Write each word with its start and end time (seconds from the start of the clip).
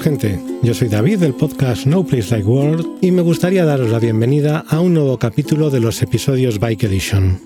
Gente, 0.00 0.40
yo 0.62 0.74
soy 0.74 0.88
David 0.88 1.18
del 1.18 1.34
podcast 1.34 1.86
No 1.86 2.04
Place 2.04 2.30
Like 2.30 2.46
World 2.46 2.98
y 3.00 3.10
me 3.12 3.22
gustaría 3.22 3.64
daros 3.64 3.90
la 3.90 3.98
bienvenida 3.98 4.64
a 4.68 4.80
un 4.80 4.94
nuevo 4.94 5.18
capítulo 5.18 5.70
de 5.70 5.80
los 5.80 6.02
episodios 6.02 6.58
Bike 6.58 6.84
Edition. 6.84 7.40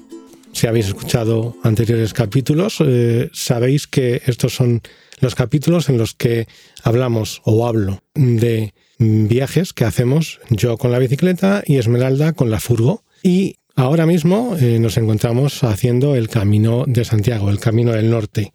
Si 0.53 0.67
habéis 0.67 0.87
escuchado 0.87 1.57
anteriores 1.63 2.13
capítulos, 2.13 2.79
eh, 2.81 3.31
sabéis 3.33 3.87
que 3.87 4.23
estos 4.27 4.55
son 4.55 4.81
los 5.21 5.35
capítulos 5.35 5.89
en 5.89 5.99
los 5.99 6.15
que 6.15 6.49
hablamos 6.83 7.43
o 7.45 7.67
hablo 7.67 8.03
de 8.15 8.75
viajes 8.99 9.73
que 9.73 9.85
hacemos 9.85 10.41
yo 10.49 10.77
con 10.77 10.93
la 10.93 10.99
bicicleta 10.99 11.63
y 11.67 11.77
Esmeralda 11.77 12.33
con 12.33 12.51
la 12.51 12.59
furgo. 12.59 13.05
Y 13.23 13.57
ahora 13.77 14.07
mismo 14.07 14.57
eh, 14.59 14.79
nos 14.79 14.97
encontramos 14.97 15.63
haciendo 15.63 16.15
el 16.17 16.29
camino 16.29 16.85
de 16.87 17.05
Santiago, 17.05 17.51
el 17.51 17.61
camino 17.61 17.93
del 17.93 18.11
norte. 18.11 18.53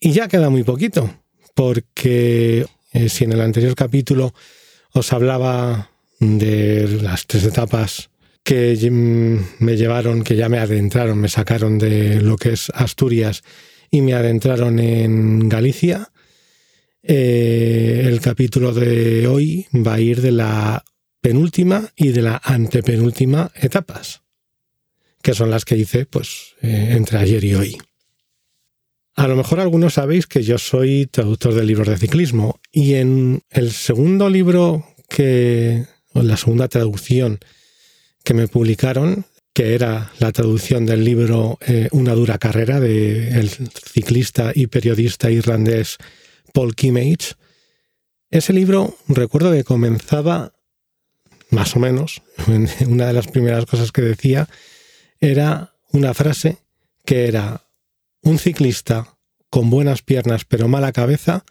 Y 0.00 0.12
ya 0.12 0.28
queda 0.28 0.50
muy 0.50 0.64
poquito, 0.64 1.10
porque 1.54 2.66
eh, 2.96 3.10
si 3.10 3.24
en 3.24 3.32
el 3.32 3.42
anterior 3.42 3.74
capítulo 3.74 4.32
os 4.92 5.12
hablaba 5.12 5.90
de 6.18 6.88
las 7.02 7.26
tres 7.26 7.44
etapas 7.44 8.08
que 8.42 8.74
me 8.90 9.76
llevaron, 9.76 10.24
que 10.24 10.34
ya 10.34 10.48
me 10.48 10.58
adentraron, 10.58 11.18
me 11.18 11.28
sacaron 11.28 11.78
de 11.78 12.22
lo 12.22 12.38
que 12.38 12.54
es 12.54 12.70
Asturias 12.74 13.42
y 13.90 14.00
me 14.00 14.14
adentraron 14.14 14.78
en 14.78 15.48
Galicia, 15.48 16.10
eh, 17.02 18.04
el 18.06 18.20
capítulo 18.20 18.72
de 18.72 19.26
hoy 19.26 19.66
va 19.74 19.94
a 19.94 20.00
ir 20.00 20.22
de 20.22 20.32
la 20.32 20.82
penúltima 21.20 21.92
y 21.96 22.12
de 22.12 22.22
la 22.22 22.40
antepenúltima 22.42 23.50
etapas, 23.56 24.22
que 25.20 25.34
son 25.34 25.50
las 25.50 25.66
que 25.66 25.76
hice 25.76 26.06
pues, 26.06 26.54
eh, 26.62 26.94
entre 26.96 27.18
ayer 27.18 27.44
y 27.44 27.54
hoy. 27.56 27.78
A 29.16 29.28
lo 29.28 29.34
mejor 29.34 29.60
algunos 29.60 29.94
sabéis 29.94 30.26
que 30.26 30.42
yo 30.42 30.58
soy 30.58 31.06
traductor 31.06 31.54
de 31.54 31.64
libros 31.64 31.88
de 31.88 31.96
ciclismo 31.96 32.60
y 32.76 32.96
en 32.96 33.42
el 33.48 33.72
segundo 33.72 34.28
libro 34.28 34.86
que, 35.08 35.86
o 36.12 36.22
la 36.22 36.36
segunda 36.36 36.68
traducción 36.68 37.38
que 38.22 38.34
me 38.34 38.48
publicaron, 38.48 39.24
que 39.54 39.74
era 39.74 40.12
la 40.18 40.30
traducción 40.30 40.84
del 40.84 41.02
libro 41.02 41.58
eh, 41.66 41.88
Una 41.92 42.12
dura 42.12 42.36
carrera 42.36 42.78
del 42.78 43.48
ciclista 43.48 44.52
y 44.54 44.66
periodista 44.66 45.30
irlandés 45.30 45.96
Paul 46.52 46.74
Kimmage, 46.74 47.36
ese 48.28 48.52
libro 48.52 48.94
recuerdo 49.08 49.52
que 49.52 49.64
comenzaba 49.64 50.52
más 51.48 51.76
o 51.76 51.78
menos, 51.78 52.20
una 52.86 53.06
de 53.06 53.14
las 53.14 53.28
primeras 53.28 53.64
cosas 53.64 53.90
que 53.90 54.02
decía 54.02 54.50
era 55.18 55.72
una 55.92 56.12
frase 56.12 56.58
que 57.06 57.26
era 57.26 57.62
un 58.20 58.38
ciclista 58.38 59.16
con 59.48 59.70
buenas 59.70 60.02
piernas 60.02 60.44
pero 60.44 60.68
mala 60.68 60.92
cabeza 60.92 61.46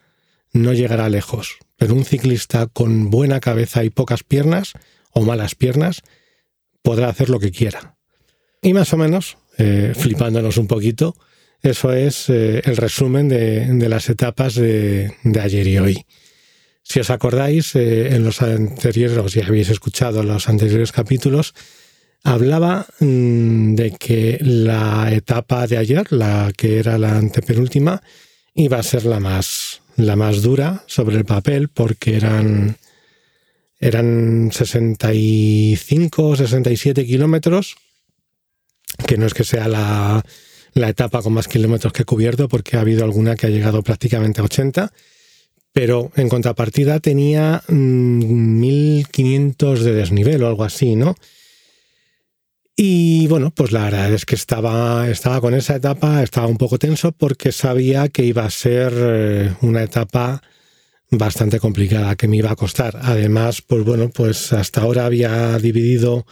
no 0.55 0.73
llegará 0.73 1.09
lejos, 1.09 1.57
pero 1.77 1.93
un 1.93 2.05
ciclista 2.05 2.67
con 2.67 3.09
buena 3.09 3.39
cabeza 3.39 3.83
y 3.83 3.89
pocas 3.89 4.23
piernas 4.23 4.73
o 5.11 5.21
malas 5.21 5.53
piernas 5.53 6.01
podrá 6.81 7.09
hacer 7.09 7.29
lo 7.29 7.39
que 7.39 7.51
quiera. 7.51 7.97
Y 8.61 8.73
más 8.73 8.93
o 8.93 8.97
menos, 8.97 9.37
eh, 9.57 9.93
flipándonos 9.95 10.57
un 10.57 10.67
poquito, 10.67 11.15
eso 11.61 11.91
es 11.93 12.29
eh, 12.29 12.61
el 12.63 12.77
resumen 12.77 13.27
de, 13.27 13.89
las 13.89 14.09
etapas 14.09 14.55
de, 14.55 15.11
ayer 15.41 15.67
y 15.67 15.77
hoy. 15.77 16.05
Si 16.83 16.99
os 16.99 17.09
acordáis, 17.09 17.75
eh, 17.75 18.15
en 18.15 18.23
los 18.23 18.41
anteriores, 18.41 19.17
o 19.17 19.27
si 19.27 19.41
habéis 19.41 19.69
escuchado 19.69 20.23
los 20.23 20.47
anteriores 20.47 20.91
capítulos, 20.91 21.53
hablaba 22.23 22.87
mm, 22.99 23.75
de 23.75 23.91
que 23.91 24.37
la 24.41 25.11
etapa 25.11 25.67
de 25.67 25.77
ayer, 25.77 26.11
la 26.11 26.51
que 26.55 26.79
era 26.79 26.97
la 26.97 27.17
antepenúltima, 27.17 28.01
iba 28.53 28.77
a 28.77 28.83
ser 28.83 29.05
la 29.05 29.19
más, 29.19 29.81
la 29.95 30.15
más 30.15 30.41
dura 30.41 30.83
sobre 30.87 31.17
el 31.17 31.25
papel 31.25 31.69
porque 31.69 32.15
eran, 32.15 32.77
eran 33.79 34.51
65 34.51 36.23
o 36.23 36.35
67 36.35 37.05
kilómetros, 37.05 37.75
que 39.07 39.17
no 39.17 39.25
es 39.25 39.33
que 39.33 39.43
sea 39.43 39.67
la, 39.67 40.23
la 40.73 40.89
etapa 40.89 41.21
con 41.21 41.33
más 41.33 41.47
kilómetros 41.47 41.93
que 41.93 42.03
he 42.03 42.05
cubierto, 42.05 42.47
porque 42.47 42.77
ha 42.77 42.81
habido 42.81 43.03
alguna 43.03 43.35
que 43.35 43.47
ha 43.47 43.49
llegado 43.49 43.81
prácticamente 43.81 44.41
a 44.41 44.45
80, 44.45 44.91
pero 45.71 46.11
en 46.15 46.29
contrapartida 46.29 46.99
tenía 46.99 47.63
1500 47.67 49.79
mm, 49.79 49.83
de 49.83 49.93
desnivel 49.93 50.43
o 50.43 50.47
algo 50.47 50.63
así, 50.63 50.95
¿no? 50.95 51.15
Y 52.77 53.27
bueno, 53.27 53.51
pues 53.51 53.71
la 53.71 53.85
verdad 53.85 54.13
es 54.13 54.25
que 54.25 54.35
estaba, 54.35 55.09
estaba 55.09 55.39
con 55.39 55.53
esa 55.53 55.75
etapa, 55.75 56.21
estaba 56.21 56.47
un 56.47 56.57
poco 56.57 56.77
tenso 56.77 57.13
porque 57.13 57.53
sabía 57.53 58.09
que 58.09 58.25
iba 58.25 58.43
a 58.43 58.49
ser 58.49 58.93
eh, 58.97 59.53
una 59.61 59.83
etapa 59.83 60.41
bastante 61.09 61.59
complicada, 61.59 62.17
que 62.17 62.27
me 62.27 62.37
iba 62.37 62.51
a 62.51 62.55
costar. 62.57 62.99
Además, 63.01 63.61
pues 63.61 63.85
bueno, 63.85 64.09
pues 64.09 64.51
hasta 64.51 64.81
ahora 64.81 65.05
había 65.05 65.57
dividido 65.57 66.25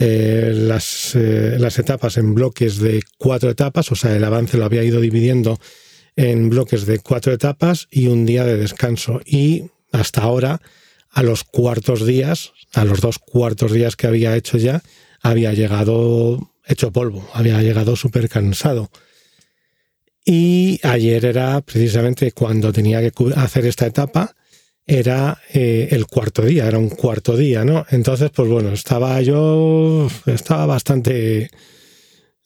eh, 0.00 0.52
las, 0.52 1.14
eh, 1.14 1.56
las 1.60 1.78
etapas 1.78 2.16
en 2.16 2.34
bloques 2.34 2.78
de 2.78 3.02
cuatro 3.16 3.48
etapas, 3.50 3.92
o 3.92 3.94
sea, 3.94 4.16
el 4.16 4.24
avance 4.24 4.58
lo 4.58 4.64
había 4.64 4.82
ido 4.82 5.00
dividiendo 5.00 5.60
en 6.16 6.50
bloques 6.50 6.86
de 6.86 6.98
cuatro 6.98 7.32
etapas 7.32 7.86
y 7.92 8.08
un 8.08 8.26
día 8.26 8.44
de 8.44 8.56
descanso. 8.56 9.20
Y 9.24 9.66
hasta 9.92 10.22
ahora, 10.22 10.60
a 11.10 11.22
los 11.22 11.44
cuartos 11.44 12.04
días, 12.04 12.52
a 12.74 12.84
los 12.84 13.00
dos 13.00 13.20
cuartos 13.20 13.70
días 13.70 13.94
que 13.94 14.08
había 14.08 14.34
hecho 14.34 14.58
ya, 14.58 14.82
había 15.20 15.52
llegado 15.52 16.52
hecho 16.66 16.92
polvo, 16.92 17.28
había 17.32 17.62
llegado 17.62 17.96
súper 17.96 18.28
cansado. 18.28 18.90
Y 20.24 20.78
ayer 20.82 21.24
era 21.24 21.60
precisamente 21.62 22.32
cuando 22.32 22.72
tenía 22.72 23.00
que 23.00 23.12
hacer 23.34 23.64
esta 23.64 23.86
etapa, 23.86 24.34
era 24.86 25.38
eh, 25.52 25.88
el 25.90 26.06
cuarto 26.06 26.42
día, 26.42 26.66
era 26.66 26.78
un 26.78 26.88
cuarto 26.88 27.36
día, 27.36 27.64
¿no? 27.64 27.86
Entonces, 27.90 28.30
pues 28.34 28.48
bueno, 28.48 28.72
estaba 28.72 29.20
yo, 29.20 30.08
estaba 30.26 30.66
bastante, 30.66 31.50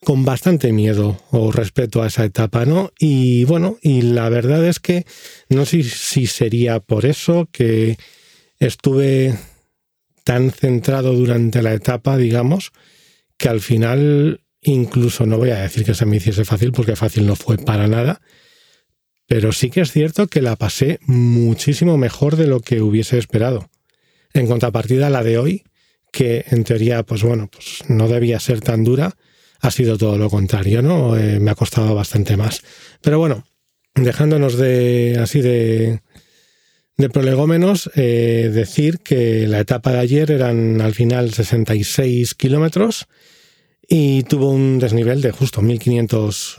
con 0.03 0.25
bastante 0.25 0.73
miedo 0.73 1.21
o 1.31 1.51
respeto 1.51 2.03
a 2.03 2.07
esa 2.07 2.25
etapa, 2.25 2.65
¿no? 2.65 2.91
Y 2.99 3.45
bueno, 3.45 3.77
y 3.81 4.01
la 4.01 4.27
verdad 4.27 4.65
es 4.65 4.79
que 4.79 5.05
no 5.47 5.65
sé 5.65 5.83
si 5.83 6.27
sería 6.27 6.81
por 6.81 7.05
eso 7.05 7.47
que 7.51 7.97
estuve 8.59 9.33
tan 10.23 10.51
centrado 10.51 11.13
durante 11.13 11.61
la 11.61 11.73
etapa, 11.73 12.17
digamos, 12.17 12.71
que 13.37 13.49
al 13.49 13.61
final 13.61 14.41
incluso 14.61 15.25
no 15.25 15.37
voy 15.37 15.49
a 15.49 15.59
decir 15.59 15.83
que 15.83 15.93
se 15.93 16.05
me 16.05 16.17
hiciese 16.17 16.45
fácil 16.45 16.71
porque 16.71 16.95
fácil 16.95 17.27
no 17.27 17.35
fue 17.35 17.57
para 17.57 17.87
nada, 17.87 18.21
pero 19.27 19.51
sí 19.51 19.69
que 19.69 19.81
es 19.81 19.91
cierto 19.91 20.27
que 20.27 20.41
la 20.41 20.55
pasé 20.55 20.99
muchísimo 21.01 21.97
mejor 21.97 22.35
de 22.35 22.47
lo 22.47 22.59
que 22.59 22.81
hubiese 22.81 23.17
esperado. 23.17 23.69
En 24.33 24.47
contrapartida, 24.47 25.09
la 25.09 25.23
de 25.23 25.37
hoy, 25.37 25.63
que 26.11 26.45
en 26.49 26.63
teoría, 26.63 27.03
pues 27.03 27.23
bueno, 27.23 27.49
pues 27.51 27.83
no 27.87 28.07
debía 28.07 28.39
ser 28.39 28.61
tan 28.61 28.83
dura, 28.83 29.15
ha 29.59 29.71
sido 29.71 29.97
todo 29.97 30.17
lo 30.17 30.29
contrario, 30.29 30.81
¿no? 30.81 31.17
Eh, 31.17 31.39
me 31.39 31.51
ha 31.51 31.55
costado 31.55 31.95
bastante 31.95 32.35
más. 32.37 32.61
Pero 33.01 33.19
bueno, 33.19 33.45
dejándonos 33.95 34.57
de 34.57 35.17
así 35.21 35.41
de, 35.41 36.01
de 36.97 37.09
prolegómenos, 37.09 37.89
eh, 37.95 38.51
decir 38.53 38.99
que 38.99 39.47
la 39.47 39.59
etapa 39.59 39.91
de 39.91 39.99
ayer 39.99 40.31
eran 40.31 40.79
al 40.81 40.93
final 40.93 41.33
66 41.33 42.35
kilómetros 42.35 43.07
y 43.87 44.23
tuvo 44.23 44.49
un 44.49 44.79
desnivel 44.79 45.21
de 45.21 45.31
justo 45.31 45.61
1500, 45.61 46.55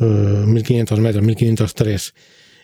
1500 0.46 0.98
eh, 0.98 1.02
metros, 1.02 1.24
1503. 1.24 2.14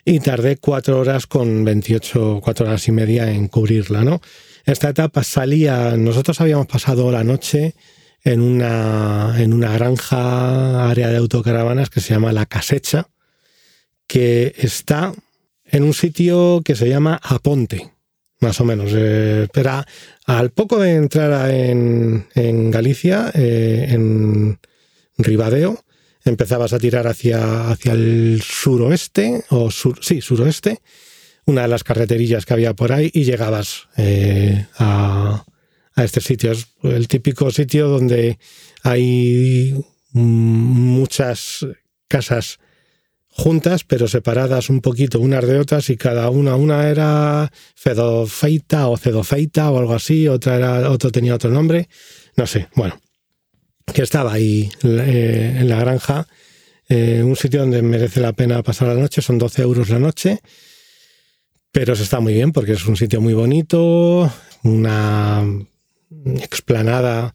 Y 0.03 0.19
tardé 0.19 0.57
cuatro 0.57 0.99
horas 0.99 1.27
con 1.27 1.63
28, 1.63 2.39
cuatro 2.43 2.65
horas 2.65 2.87
y 2.87 2.91
media 2.91 3.31
en 3.31 3.47
cubrirla, 3.47 4.03
¿no? 4.03 4.19
Esta 4.65 4.89
etapa 4.89 5.23
salía, 5.23 5.95
nosotros 5.95 6.41
habíamos 6.41 6.67
pasado 6.67 7.11
la 7.11 7.23
noche 7.23 7.75
en 8.23 8.41
una, 8.41 9.35
en 9.37 9.53
una 9.53 9.71
granja, 9.73 10.89
área 10.89 11.09
de 11.09 11.17
autocaravanas 11.17 11.89
que 11.89 12.01
se 12.01 12.13
llama 12.13 12.33
La 12.33 12.45
Casecha, 12.45 13.09
que 14.07 14.53
está 14.57 15.13
en 15.71 15.83
un 15.83 15.93
sitio 15.93 16.61
que 16.63 16.75
se 16.75 16.89
llama 16.89 17.19
Aponte, 17.23 17.93
más 18.41 18.59
o 18.59 18.65
menos. 18.65 18.91
Eh, 18.93 19.47
pero 19.53 19.83
al 20.25 20.51
poco 20.51 20.79
de 20.79 20.95
entrar 20.95 21.49
en, 21.49 22.71
Galicia, 22.71 23.31
eh, 23.33 23.87
en 23.89 24.59
Ribadeo, 25.17 25.83
empezabas 26.25 26.73
a 26.73 26.79
tirar 26.79 27.07
hacia, 27.07 27.69
hacia 27.69 27.93
el 27.93 28.41
suroeste, 28.43 29.43
o 29.49 29.71
sur, 29.71 29.97
sí, 30.01 30.21
suroeste, 30.21 30.81
una 31.45 31.63
de 31.63 31.67
las 31.69 31.83
carreterillas 31.83 32.45
que 32.45 32.53
había 32.53 32.73
por 32.73 32.91
ahí, 32.91 33.09
y 33.13 33.23
llegabas 33.23 33.87
eh, 33.97 34.65
a, 34.77 35.45
a 35.95 36.03
este 36.03 36.19
sitio. 36.19 36.51
Es 36.51 36.67
el 36.83 37.07
típico 37.07 37.49
sitio 37.49 37.87
donde 37.87 38.37
hay 38.83 39.73
muchas 40.11 41.65
casas 42.09 42.59
juntas, 43.31 43.83
pero 43.85 44.07
separadas 44.07 44.69
un 44.69 44.81
poquito 44.81 45.19
unas 45.19 45.47
de 45.47 45.57
otras 45.57 45.89
y 45.89 45.97
cada 45.97 46.29
una, 46.29 46.55
una 46.55 46.89
era 46.89 47.51
Fedofeita 47.75 48.87
o 48.87 48.97
Cedofeita 48.97 49.71
o 49.71 49.79
algo 49.79 49.93
así, 49.93 50.27
otra 50.27 50.57
era, 50.57 50.91
otro 50.91 51.11
tenía 51.11 51.35
otro 51.35 51.49
nombre, 51.49 51.87
no 52.35 52.45
sé, 52.45 52.67
bueno, 52.75 52.99
que 53.93 54.03
estaba 54.03 54.33
ahí 54.33 54.69
eh, 54.83 55.57
en 55.59 55.69
la 55.69 55.79
granja, 55.79 56.27
eh, 56.89 57.23
un 57.23 57.37
sitio 57.37 57.61
donde 57.61 57.81
merece 57.81 58.19
la 58.19 58.33
pena 58.33 58.61
pasar 58.63 58.89
la 58.89 58.95
noche, 58.95 59.21
son 59.21 59.37
12 59.37 59.61
euros 59.61 59.89
la 59.89 59.99
noche, 59.99 60.39
pero 61.71 61.95
se 61.95 62.03
está 62.03 62.19
muy 62.19 62.33
bien 62.33 62.51
porque 62.51 62.73
es 62.73 62.85
un 62.85 62.97
sitio 62.97 63.21
muy 63.21 63.33
bonito, 63.33 64.29
una 64.63 65.45
explanada 66.25 67.33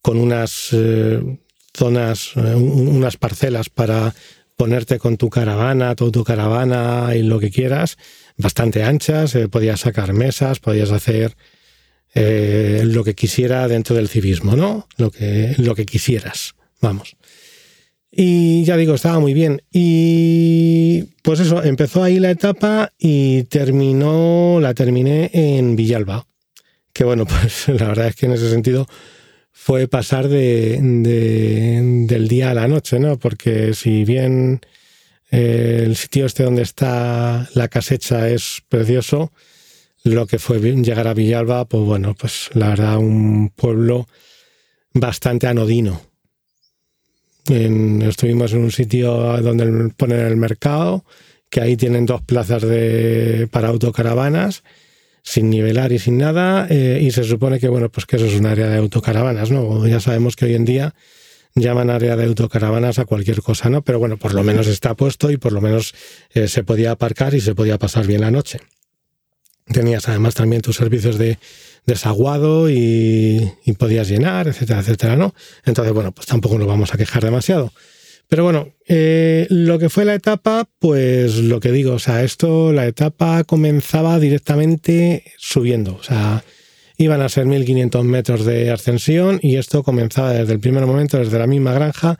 con 0.00 0.18
unas 0.18 0.68
eh, 0.72 1.20
zonas, 1.74 2.34
unas 2.36 3.18
parcelas 3.18 3.68
para 3.68 4.14
ponerte 4.56 4.98
con 4.98 5.16
tu 5.16 5.30
caravana, 5.30 5.94
tu 5.94 6.24
caravana 6.24 7.14
y 7.14 7.22
lo 7.22 7.40
que 7.40 7.50
quieras, 7.50 7.96
bastante 8.36 8.84
anchas, 8.84 9.34
eh, 9.34 9.48
podías 9.48 9.80
sacar 9.80 10.12
mesas, 10.12 10.60
podías 10.60 10.90
hacer 10.90 11.36
eh, 12.14 12.82
lo 12.84 13.02
que 13.02 13.14
quisiera 13.14 13.66
dentro 13.66 13.96
del 13.96 14.08
civismo, 14.08 14.56
¿no? 14.56 14.86
Lo 14.96 15.10
que, 15.10 15.54
lo 15.58 15.74
que 15.74 15.86
quisieras, 15.86 16.54
vamos. 16.80 17.16
Y 18.16 18.62
ya 18.62 18.76
digo, 18.76 18.94
estaba 18.94 19.18
muy 19.18 19.34
bien. 19.34 19.62
Y 19.72 21.02
pues 21.22 21.40
eso, 21.40 21.64
empezó 21.64 22.04
ahí 22.04 22.20
la 22.20 22.30
etapa 22.30 22.92
y 22.96 23.42
terminó, 23.44 24.60
la 24.60 24.72
terminé 24.74 25.30
en 25.32 25.74
Villalba. 25.74 26.26
Que 26.92 27.02
bueno, 27.02 27.26
pues 27.26 27.66
la 27.68 27.88
verdad 27.88 28.06
es 28.06 28.14
que 28.14 28.26
en 28.26 28.32
ese 28.32 28.48
sentido 28.48 28.86
fue 29.56 29.86
pasar 29.86 30.28
de, 30.28 30.78
del 30.80 32.28
día 32.28 32.50
a 32.50 32.54
la 32.54 32.66
noche, 32.66 32.98
¿no? 32.98 33.18
Porque 33.18 33.72
si 33.72 34.04
bien 34.04 34.60
eh, 35.30 35.82
el 35.84 35.96
sitio 35.96 36.26
este 36.26 36.42
donde 36.42 36.62
está 36.62 37.48
la 37.54 37.68
casecha 37.68 38.28
es 38.28 38.62
precioso, 38.68 39.32
lo 40.02 40.26
que 40.26 40.40
fue 40.40 40.58
llegar 40.58 41.06
a 41.06 41.14
Villalba, 41.14 41.66
pues 41.66 41.84
bueno, 41.84 42.14
pues 42.18 42.50
la 42.52 42.70
verdad 42.70 42.98
un 42.98 43.50
pueblo 43.50 44.08
bastante 44.92 45.46
anodino. 45.46 46.02
estuvimos 47.48 48.52
en 48.52 48.58
un 48.58 48.72
sitio 48.72 49.40
donde 49.40 49.88
ponen 49.96 50.20
el 50.20 50.36
mercado, 50.36 51.04
que 51.48 51.60
ahí 51.60 51.76
tienen 51.76 52.06
dos 52.06 52.22
plazas 52.22 52.62
de, 52.62 53.48
para 53.52 53.68
autocaravanas 53.68 54.64
sin 55.24 55.48
nivelar 55.48 55.90
y 55.90 55.98
sin 55.98 56.18
nada, 56.18 56.66
eh, 56.68 57.00
y 57.00 57.10
se 57.10 57.24
supone 57.24 57.58
que, 57.58 57.68
bueno, 57.68 57.88
pues 57.88 58.04
que 58.04 58.16
eso 58.16 58.26
es 58.26 58.34
un 58.34 58.44
área 58.44 58.68
de 58.68 58.76
autocaravanas, 58.76 59.50
¿no? 59.50 59.86
Ya 59.86 59.98
sabemos 59.98 60.36
que 60.36 60.44
hoy 60.44 60.54
en 60.54 60.66
día 60.66 60.94
llaman 61.54 61.88
área 61.88 62.14
de 62.14 62.24
autocaravanas 62.24 62.98
a 62.98 63.06
cualquier 63.06 63.40
cosa, 63.40 63.70
¿no? 63.70 63.82
Pero 63.82 63.98
bueno, 63.98 64.18
por 64.18 64.34
lo 64.34 64.42
menos 64.42 64.66
está 64.66 64.94
puesto 64.94 65.30
y 65.30 65.38
por 65.38 65.52
lo 65.52 65.62
menos 65.62 65.94
eh, 66.34 66.46
se 66.46 66.62
podía 66.62 66.90
aparcar 66.90 67.32
y 67.32 67.40
se 67.40 67.54
podía 67.54 67.78
pasar 67.78 68.06
bien 68.06 68.20
la 68.20 68.30
noche. 68.30 68.60
Tenías 69.72 70.06
además 70.10 70.34
también 70.34 70.60
tus 70.60 70.76
servicios 70.76 71.16
de 71.16 71.38
desaguado 71.86 72.68
y, 72.68 73.50
y 73.64 73.72
podías 73.72 74.08
llenar, 74.08 74.46
etcétera, 74.46 74.80
etcétera, 74.80 75.16
¿no? 75.16 75.34
Entonces, 75.64 75.94
bueno, 75.94 76.12
pues 76.12 76.26
tampoco 76.26 76.58
nos 76.58 76.68
vamos 76.68 76.92
a 76.92 76.98
quejar 76.98 77.24
demasiado. 77.24 77.72
Pero 78.28 78.44
bueno, 78.44 78.68
eh, 78.88 79.46
lo 79.50 79.78
que 79.78 79.88
fue 79.88 80.04
la 80.04 80.14
etapa, 80.14 80.68
pues 80.78 81.36
lo 81.36 81.60
que 81.60 81.72
digo, 81.72 81.94
o 81.94 81.98
sea, 81.98 82.22
esto, 82.22 82.72
la 82.72 82.86
etapa 82.86 83.44
comenzaba 83.44 84.18
directamente 84.18 85.24
subiendo, 85.38 85.96
o 85.96 86.02
sea, 86.02 86.44
iban 86.96 87.20
a 87.20 87.28
ser 87.28 87.46
1500 87.46 88.04
metros 88.04 88.44
de 88.44 88.70
ascensión 88.70 89.40
y 89.42 89.56
esto 89.56 89.82
comenzaba 89.82 90.32
desde 90.32 90.52
el 90.52 90.60
primer 90.60 90.86
momento, 90.86 91.18
desde 91.18 91.38
la 91.38 91.46
misma 91.46 91.72
granja, 91.72 92.18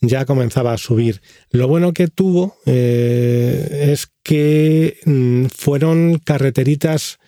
ya 0.00 0.24
comenzaba 0.24 0.72
a 0.72 0.78
subir. 0.78 1.22
Lo 1.50 1.68
bueno 1.68 1.92
que 1.92 2.08
tuvo 2.08 2.56
eh, 2.66 3.90
es 3.92 4.08
que 4.22 4.98
mm, 5.04 5.46
fueron 5.46 6.18
carreteritas 6.18 7.18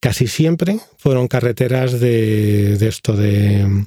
casi 0.00 0.26
siempre, 0.26 0.78
fueron 0.98 1.26
carreteras 1.26 2.00
de, 2.00 2.76
de 2.76 2.88
esto 2.88 3.16
de 3.16 3.86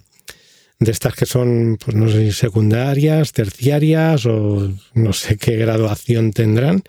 de 0.80 0.92
estas 0.92 1.14
que 1.14 1.26
son, 1.26 1.78
pues 1.84 1.96
no 1.96 2.10
sé, 2.10 2.31
secundarias, 2.31 3.34
terciarias 3.34 4.26
o 4.26 4.72
no 4.94 5.14
sé 5.14 5.38
qué 5.38 5.58
graduación 5.58 6.31
tendrán, 6.31 6.84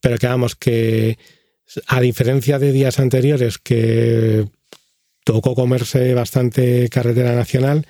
pero 0.00 0.18
que 0.18 0.26
vamos 0.26 0.56
que 0.56 1.18
a 1.86 2.00
diferencia 2.00 2.58
de 2.58 2.72
días 2.72 2.98
anteriores 2.98 3.58
que 3.58 4.46
tocó 5.24 5.54
comerse 5.54 6.14
bastante 6.14 6.88
carretera 6.88 7.34
nacional, 7.34 7.86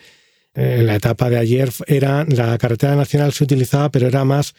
en 0.54 0.86
la 0.86 0.96
etapa 0.96 1.30
de 1.30 1.38
ayer 1.38 1.70
era 1.86 2.26
la 2.28 2.58
carretera 2.58 2.96
nacional 2.96 3.32
se 3.32 3.44
utilizaba, 3.44 3.90
pero 3.90 4.08
era 4.08 4.24
más 4.24 4.54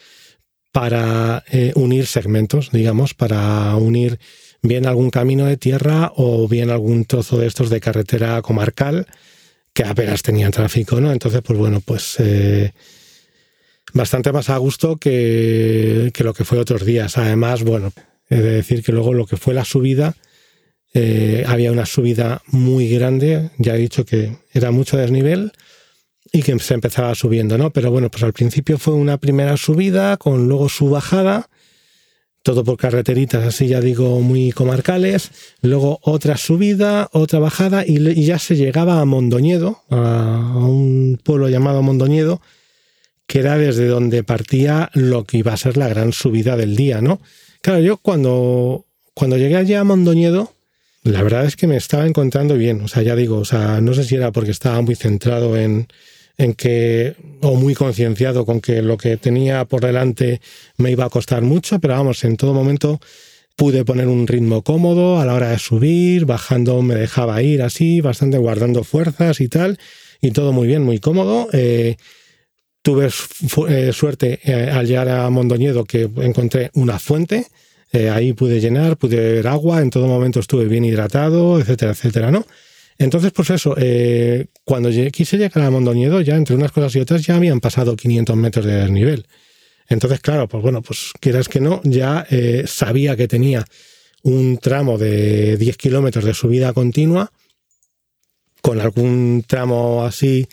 para 0.72 1.44
eh, 1.50 1.72
unir 1.74 2.06
segmentos, 2.06 2.70
digamos, 2.72 3.12
para 3.12 3.76
unir 3.76 4.18
bien 4.62 4.86
algún 4.86 5.10
camino 5.10 5.46
de 5.46 5.56
tierra 5.56 6.12
o 6.16 6.48
bien 6.48 6.70
algún 6.70 7.04
trozo 7.04 7.38
de 7.38 7.46
estos 7.46 7.70
de 7.70 7.80
carretera 7.80 8.40
comarcal 8.42 9.06
que 9.80 9.88
apenas 9.88 10.20
tenían 10.22 10.50
tráfico, 10.50 11.00
¿no? 11.00 11.10
Entonces, 11.10 11.40
pues 11.42 11.58
bueno, 11.58 11.80
pues 11.80 12.16
eh, 12.18 12.72
bastante 13.94 14.30
más 14.30 14.50
a 14.50 14.58
gusto 14.58 14.98
que, 14.98 16.12
lo 16.18 16.34
que 16.34 16.44
fue 16.44 16.58
otros 16.58 16.84
días. 16.84 17.16
Además, 17.16 17.64
bueno, 17.64 17.90
he 18.28 18.36
de 18.36 18.50
decir 18.56 18.82
que 18.82 18.92
luego 18.92 19.14
lo 19.14 19.26
que 19.26 19.38
fue 19.38 19.54
la 19.54 19.64
subida, 19.64 20.16
eh, 20.92 21.44
había 21.46 21.72
una 21.72 21.86
subida 21.86 22.42
muy 22.48 22.90
grande, 22.90 23.52
ya 23.56 23.74
he 23.74 23.78
dicho 23.78 24.04
que 24.04 24.36
era 24.52 24.70
mucho 24.70 24.98
desnivel 24.98 25.52
y 26.30 26.42
que 26.42 26.58
se 26.58 26.74
empezaba 26.74 27.14
subiendo, 27.14 27.56
¿no? 27.56 27.70
Pero 27.70 27.90
bueno, 27.90 28.10
pues 28.10 28.22
al 28.22 28.34
principio 28.34 28.76
fue 28.76 28.92
una 28.92 29.16
primera 29.16 29.56
subida 29.56 30.18
con 30.18 30.46
luego 30.46 30.68
su 30.68 30.90
bajada 30.90 31.48
todo 32.42 32.64
por 32.64 32.78
carreteritas, 32.78 33.44
así 33.44 33.68
ya 33.68 33.80
digo, 33.80 34.20
muy 34.20 34.52
comarcales, 34.52 35.30
luego 35.60 35.98
otra 36.02 36.36
subida, 36.36 37.10
otra 37.12 37.38
bajada 37.38 37.84
y, 37.86 38.24
ya 38.24 38.38
se 38.38 38.56
llegaba 38.56 39.00
a 39.00 39.04
Mondoñedo, 39.04 39.82
a, 39.90 40.54
un 40.56 41.20
pueblo 41.22 41.48
llamado 41.48 41.82
Mondoñedo, 41.82 42.40
que 43.26 43.40
era 43.40 43.58
desde 43.58 43.86
donde 43.86 44.24
partía 44.24 44.90
lo 44.94 45.24
que 45.24 45.38
iba 45.38 45.52
a 45.52 45.58
ser 45.58 45.76
la 45.76 45.88
gran 45.88 46.12
subida 46.12 46.56
del 46.56 46.76
día, 46.76 47.00
¿no? 47.00 47.20
Claro, 47.60 47.80
yo 47.80 47.98
cuando, 47.98 48.86
cuando 49.12 49.36
llegué 49.36 49.56
allá 49.56 49.80
a 49.80 49.84
Mondoñedo, 49.84 50.54
la 51.02 51.22
verdad 51.22 51.44
es 51.44 51.56
que 51.56 51.66
me 51.66 51.76
estaba 51.76 52.06
encontrando 52.06 52.54
bien, 52.54 52.80
o 52.80 52.88
sea, 52.88 53.02
ya 53.02 53.14
digo, 53.14 53.38
o 53.38 53.44
sea, 53.44 53.80
no 53.80 53.92
sé 53.92 54.04
si 54.04 54.16
era 54.16 54.32
porque 54.32 54.50
estaba 54.50 54.80
muy 54.80 54.94
centrado 54.94 55.56
en, 55.56 55.88
en 56.38 56.54
que, 56.54 57.14
o 57.42 57.54
muy 57.56 57.74
concienciado 57.74 58.46
con 58.46 58.60
que 58.60 58.82
lo 58.82 58.96
que 58.96 59.16
tenía 59.16 59.64
por 59.64 59.82
delante 59.82 60.40
me 60.76 60.90
iba 60.90 61.04
a 61.04 61.10
costar 61.10 61.42
mucho, 61.42 61.78
pero 61.78 61.94
vamos, 61.94 62.24
en 62.24 62.36
todo 62.36 62.54
momento 62.54 63.00
pude 63.56 63.84
poner 63.84 64.06
un 64.08 64.26
ritmo 64.26 64.62
cómodo 64.62 65.20
a 65.20 65.26
la 65.26 65.34
hora 65.34 65.50
de 65.50 65.58
subir, 65.58 66.24
bajando 66.24 66.80
me 66.80 66.94
dejaba 66.94 67.42
ir 67.42 67.60
así, 67.60 68.00
bastante 68.00 68.38
guardando 68.38 68.84
fuerzas 68.84 69.38
y 69.42 69.48
tal, 69.48 69.78
y 70.22 70.30
todo 70.30 70.52
muy 70.52 70.66
bien, 70.66 70.82
muy 70.82 70.98
cómodo. 70.98 71.48
Eh, 71.52 71.96
tuve 72.80 73.10
eh, 73.68 73.92
suerte 73.92 74.40
eh, 74.44 74.70
al 74.72 74.86
llegar 74.86 75.10
a 75.10 75.28
Mondoñedo 75.28 75.84
que 75.84 76.08
encontré 76.22 76.70
una 76.72 76.98
fuente, 76.98 77.48
ahí 78.10 78.32
pude 78.32 78.60
llenar, 78.60 78.96
pude 78.96 79.16
beber 79.16 79.48
agua, 79.48 79.82
en 79.82 79.90
todo 79.90 80.06
momento 80.06 80.40
estuve 80.40 80.64
bien 80.64 80.86
hidratado, 80.86 81.60
etcétera, 81.60 81.90
etcétera, 81.90 82.30
¿no? 82.30 82.46
Entonces, 83.00 83.32
pues 83.32 83.48
eso, 83.48 83.74
eh, 83.78 84.48
cuando 84.62 84.90
quise 85.10 85.38
llegar 85.38 85.64
a 85.64 85.70
Mondoñedo, 85.70 86.20
ya 86.20 86.36
entre 86.36 86.54
unas 86.54 86.70
cosas 86.70 86.94
y 86.94 87.00
otras, 87.00 87.24
ya 87.24 87.34
habían 87.34 87.58
pasado 87.58 87.96
500 87.96 88.36
metros 88.36 88.66
de 88.66 88.74
desnivel. 88.74 89.26
Entonces, 89.88 90.20
claro, 90.20 90.46
pues 90.48 90.62
bueno, 90.62 90.82
pues 90.82 91.12
quieras 91.18 91.48
que 91.48 91.60
no, 91.60 91.80
ya 91.82 92.26
eh, 92.28 92.64
sabía 92.66 93.16
que 93.16 93.26
tenía 93.26 93.64
un 94.22 94.58
tramo 94.58 94.98
de 94.98 95.56
10 95.56 95.78
kilómetros 95.78 96.26
de 96.26 96.34
subida 96.34 96.74
continua, 96.74 97.32
con 98.60 98.78
algún 98.82 99.44
tramo 99.46 100.04
así 100.04 100.46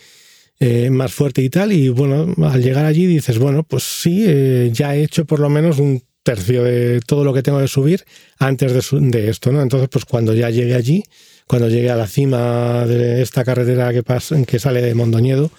eh, 0.57 0.89
más 0.89 1.13
fuerte 1.13 1.41
y 1.41 1.49
tal. 1.49 1.73
Y 1.73 1.89
bueno, 1.89 2.33
al 2.45 2.63
llegar 2.63 2.85
allí 2.85 3.07
dices, 3.07 3.39
bueno, 3.39 3.63
pues 3.63 3.83
sí, 3.83 4.23
ya 4.71 4.95
he 4.95 5.03
hecho 5.03 5.25
por 5.25 5.41
lo 5.41 5.49
menos 5.49 5.79
un 5.79 6.01
tercio 6.23 6.63
de 6.63 7.01
todo 7.01 7.25
lo 7.25 7.33
que 7.33 7.43
tengo 7.43 7.59
que 7.59 7.67
subir 7.67 8.05
antes 8.39 8.71
de, 8.71 8.99
de 9.01 9.29
esto, 9.29 9.51
¿no? 9.51 9.61
Entonces, 9.61 9.89
pues 9.91 10.05
cuando 10.05 10.33
ya 10.33 10.49
llegué 10.49 10.75
allí, 10.75 11.03
cuando 11.47 11.69
llegué 11.69 11.89
a 11.89 11.95
la 11.95 12.07
cima 12.07 12.85
de 12.85 13.21
esta 13.21 13.43
carretera 13.43 13.91
que, 13.93 14.03
que 14.45 14.59
sale 14.59 14.81
de 14.81 14.93
Mondoñedo, 14.93 15.49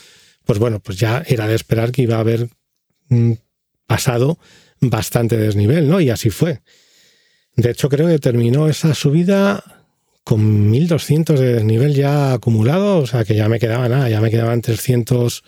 pues 0.45 0.59
bueno, 0.59 0.81
pues 0.81 0.99
ya 0.99 1.25
era 1.27 1.47
de 1.47 1.55
esperar 1.55 1.93
que 1.93 2.03
iba 2.03 2.17
a 2.17 2.21
haber 2.21 2.49
mm, 3.09 3.33
pasado 3.87 4.39
bastante 4.81 5.37
desnivel, 5.37 5.89
¿no? 5.89 6.01
Y 6.01 6.11
así 6.11 6.31
fue. 6.31 6.61
De 7.57 7.71
hecho, 7.71 7.89
creo 7.89 8.07
que 8.07 8.19
terminó 8.19 8.69
esa 8.69 8.95
subida 8.95 9.65
con 10.23 10.71
1200 10.71 11.41
de 11.41 11.55
desnivel 11.55 11.95
ya 11.95 12.35
acumulado, 12.35 12.99
o 12.99 13.07
sea 13.07 13.25
que 13.25 13.35
ya 13.35 13.49
me 13.49 13.59
quedaba 13.59 13.89
nada, 13.89 14.11
ya 14.11 14.21
me 14.21 14.31
quedaban 14.31 14.61
300, 14.61 15.43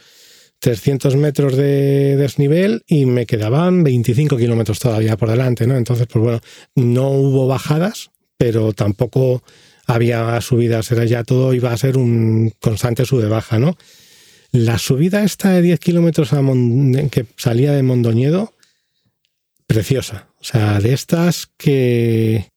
300 0.58 1.16
metros 1.16 1.54
de 1.54 2.16
desnivel 2.16 2.82
y 2.86 3.04
me 3.04 3.26
quedaban 3.26 3.84
25 3.84 4.38
kilómetros 4.38 4.78
todavía 4.78 5.18
por 5.18 5.28
delante, 5.28 5.66
¿no? 5.66 5.76
Entonces, 5.76 6.06
pues 6.10 6.22
bueno, 6.22 6.40
no 6.74 7.10
hubo 7.10 7.46
bajadas, 7.46 8.10
pero 8.38 8.72
tampoco 8.72 9.42
había 9.94 10.40
subidas, 10.40 10.90
era 10.92 11.04
ya 11.04 11.24
todo 11.24 11.54
iba 11.54 11.72
a 11.72 11.76
ser 11.76 11.96
un 11.96 12.52
constante 12.60 13.04
sube-baja, 13.04 13.58
¿no? 13.58 13.76
La 14.52 14.78
subida 14.78 15.22
esta 15.22 15.50
de 15.50 15.62
10 15.62 15.78
kilómetros 15.78 16.30
que 17.10 17.26
salía 17.36 17.72
de 17.72 17.82
Mondoñedo, 17.82 18.52
preciosa. 19.66 20.28
O 20.40 20.44
sea, 20.44 20.80
de 20.80 20.92
estas 20.92 21.48
que, 21.56 22.50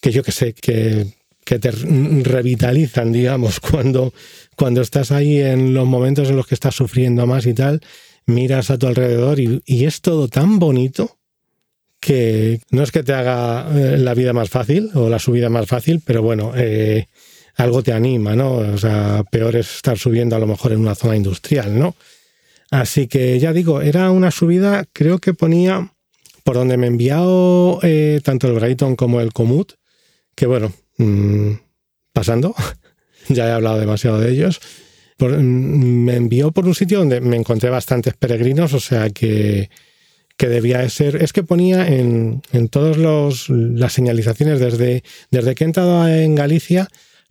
que 0.00 0.12
yo 0.12 0.22
que 0.22 0.32
sé, 0.32 0.54
que, 0.54 1.06
que 1.44 1.58
te 1.58 1.70
revitalizan, 1.70 3.12
digamos, 3.12 3.60
cuando, 3.70 4.12
cuando 4.56 4.80
estás 4.80 5.12
ahí 5.12 5.40
en 5.40 5.74
los 5.74 5.86
momentos 5.86 6.30
en 6.30 6.36
los 6.36 6.46
que 6.46 6.54
estás 6.54 6.74
sufriendo 6.74 7.26
más 7.26 7.46
y 7.46 7.54
tal, 7.54 7.80
miras 8.26 8.70
a 8.70 8.78
tu 8.78 8.86
alrededor 8.86 9.38
y, 9.40 9.62
es 9.66 10.00
todo 10.00 10.28
tan 10.28 10.58
bonito 10.58 11.18
que 12.04 12.60
no 12.70 12.82
es 12.82 12.92
que 12.92 13.02
te 13.02 13.14
haga 13.14 13.66
eh, 13.74 13.96
la 13.96 14.12
vida 14.12 14.34
más 14.34 14.50
fácil 14.50 14.90
o 14.92 15.08
la 15.08 15.18
subida 15.18 15.48
más 15.48 15.66
fácil, 15.66 16.02
pero 16.04 16.20
bueno, 16.20 16.52
eh, 16.54 17.06
algo 17.56 17.82
te 17.82 17.94
anima, 17.94 18.36
¿no? 18.36 18.56
O 18.56 18.76
sea, 18.76 19.24
peor 19.30 19.56
es 19.56 19.76
estar 19.76 19.96
subiendo 19.96 20.36
a 20.36 20.38
lo 20.38 20.46
mejor 20.46 20.72
en 20.72 20.80
una 20.80 20.94
zona 20.94 21.16
industrial, 21.16 21.78
¿no? 21.78 21.96
Así 22.70 23.06
que 23.06 23.38
ya 23.38 23.54
digo, 23.54 23.80
era 23.80 24.10
una 24.10 24.30
subida, 24.30 24.84
creo 24.92 25.18
que 25.18 25.32
ponía 25.32 25.94
por 26.42 26.56
donde 26.56 26.76
me 26.76 26.86
he 26.86 26.90
enviado 26.90 27.78
eh, 27.82 28.20
tanto 28.22 28.48
el 28.48 28.52
Brighton 28.52 28.96
como 28.96 29.22
el 29.22 29.32
Comut, 29.32 29.72
que 30.34 30.44
bueno, 30.44 30.74
mm, 30.98 31.52
pasando, 32.12 32.54
ya 33.30 33.48
he 33.48 33.52
hablado 33.52 33.78
demasiado 33.78 34.20
de 34.20 34.30
ellos, 34.30 34.60
mm, 35.20 36.04
me 36.04 36.16
envió 36.16 36.52
por 36.52 36.66
un 36.66 36.74
sitio 36.74 36.98
donde 36.98 37.22
me 37.22 37.36
encontré 37.36 37.70
bastantes 37.70 38.12
peregrinos, 38.12 38.74
o 38.74 38.80
sea 38.80 39.08
que, 39.08 39.70
que 40.36 40.48
debía 40.48 40.88
ser, 40.88 41.22
es 41.22 41.32
que 41.32 41.42
ponía 41.42 41.86
en, 41.86 42.42
en 42.52 42.68
todas 42.68 42.96
las 43.48 43.92
señalizaciones 43.92 44.60
desde, 44.60 45.04
desde 45.30 45.54
que 45.54 45.64
he 45.64 45.66
entrado 45.66 46.08
en 46.08 46.34
Galicia, 46.34 46.88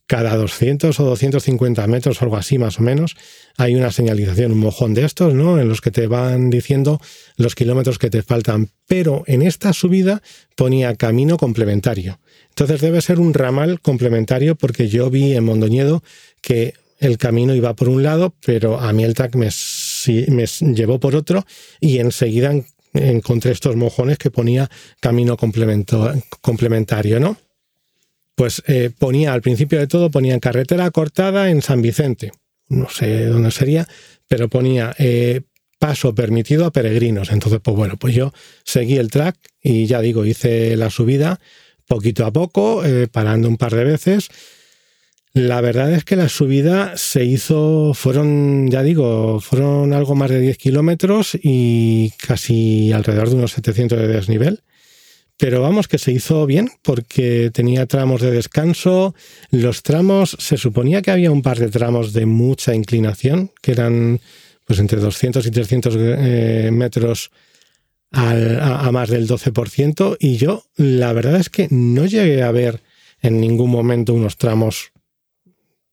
cada 0.08 0.36
200 0.36 1.00
o 1.00 1.04
250 1.06 1.88
metros 1.88 2.22
o 2.22 2.26
algo 2.26 2.38
así 2.38 2.58
más 2.58 2.80
o 2.80 2.84
menos, 2.84 3.16
hay 3.58 3.76
una 3.76 3.92
señalización, 3.92 4.52
un 4.52 4.60
mojón 4.60 4.94
de 4.94 5.06
estos, 5.06 5.34
¿no? 5.34 5.60
En 5.60 5.70
los 5.70 5.82
que 5.82 5.92
te 5.92 6.08
van 6.08 6.50
diciendo 6.50 7.00
los 7.38 7.56
kilómetros 7.56 8.00
que 8.00 8.10
te 8.10 8.22
faltan. 8.22 8.70
Pero 8.88 9.24
en 9.28 9.42
esta 9.42 9.74
subida 9.74 10.22
ponía 10.56 10.96
camino 10.96 11.38
complementario. 11.38 12.20
Entonces 12.50 12.82
debe 12.82 13.02
ser 13.02 13.20
un 13.20 13.34
ramal 13.34 13.80
complementario 13.82 14.56
porque 14.56 14.88
yo 14.90 15.10
vi 15.10 15.34
en 15.34 15.46
Mondoñedo 15.46 16.04
que 16.42 16.74
el 17.00 17.18
camino 17.18 17.56
iba 17.56 17.74
por 17.76 17.90
un 17.90 18.04
lado, 18.04 18.34
pero 18.46 18.80
a 18.80 18.94
mí 18.94 19.04
el 19.04 19.14
track 19.14 19.36
me, 19.36 19.50
me 20.28 20.46
llevó 20.74 21.00
por 21.00 21.16
otro 21.16 21.46
y 21.80 21.98
enseguida 21.98 22.54
encontré 22.94 23.52
estos 23.52 23.76
mojones 23.76 24.18
que 24.18 24.32
ponía 24.32 24.70
camino 25.00 25.38
complementario, 25.38 27.20
¿no? 27.20 27.38
pues 28.36 28.64
eh, 28.68 28.90
ponía 28.98 29.34
al 29.34 29.42
principio 29.42 29.80
de 29.80 29.88
todo, 29.88 30.10
ponía 30.10 30.40
carretera 30.40 30.90
cortada 30.92 31.50
en 31.50 31.62
San 31.62 31.82
Vicente, 31.82 32.32
no 32.68 32.90
sé 32.90 33.26
dónde 33.26 33.52
sería, 33.52 33.88
pero 34.28 34.50
ponía 34.50 34.96
eh, 34.98 35.42
paso 35.80 36.16
permitido 36.16 36.66
a 36.66 36.72
peregrinos. 36.72 37.32
Entonces, 37.32 37.60
pues 37.64 37.76
bueno, 37.78 37.98
pues 37.98 38.16
yo 38.16 38.34
seguí 38.64 38.98
el 38.98 39.12
track 39.12 39.38
y 39.62 39.86
ya 39.86 40.02
digo, 40.02 40.26
hice 40.26 40.76
la 40.78 40.90
subida 40.90 41.40
poquito 41.88 42.26
a 42.26 42.32
poco, 42.32 42.84
eh, 42.86 43.08
parando 43.08 43.48
un 43.48 43.58
par 43.58 43.76
de 43.76 43.84
veces. 43.84 44.30
La 45.36 45.62
verdad 45.62 45.92
es 45.92 46.06
que 46.06 46.16
la 46.16 46.30
subida 46.30 46.96
se 46.96 47.26
hizo, 47.26 47.96
fueron, 47.96 48.70
ya 48.70 48.84
digo, 48.84 49.40
fueron 49.40 49.92
algo 49.92 50.14
más 50.14 50.30
de 50.30 50.40
10 50.40 50.60
kilómetros 50.60 51.36
y 51.42 52.12
casi 52.18 52.92
alrededor 52.92 53.30
de 53.30 53.36
unos 53.38 53.54
700 53.54 53.98
de 53.98 54.08
desnivel. 54.08 54.62
Pero 55.38 55.62
vamos, 55.62 55.88
que 55.88 55.98
se 55.98 56.12
hizo 56.12 56.46
bien 56.46 56.70
porque 56.84 57.50
tenía 57.52 57.88
tramos 57.88 58.22
de 58.22 58.30
descanso. 58.30 59.16
Los 59.50 59.82
tramos, 59.82 60.38
se 60.40 60.58
suponía 60.58 61.02
que 61.02 61.10
había 61.10 61.32
un 61.32 61.42
par 61.42 61.58
de 61.58 61.70
tramos 61.70 62.14
de 62.14 62.28
mucha 62.28 62.76
inclinación, 62.76 63.52
que 63.62 63.72
eran 63.72 64.22
pues 64.66 64.78
entre 64.78 65.00
200 65.00 65.46
y 65.48 65.52
300 65.52 65.96
eh, 65.98 66.70
metros 66.72 67.32
a, 68.12 68.92
más 68.92 69.10
del 69.10 69.28
12%. 69.28 70.16
Y 70.20 70.38
yo, 70.38 70.64
la 70.76 71.12
verdad 71.12 71.38
es 71.38 71.50
que 71.50 71.68
no 71.72 72.06
llegué 72.06 72.44
a 72.44 72.52
ver 72.52 72.82
en 73.20 73.42
ningún 73.42 73.72
momento 73.72 74.14
unos 74.14 74.38
tramos 74.38 74.93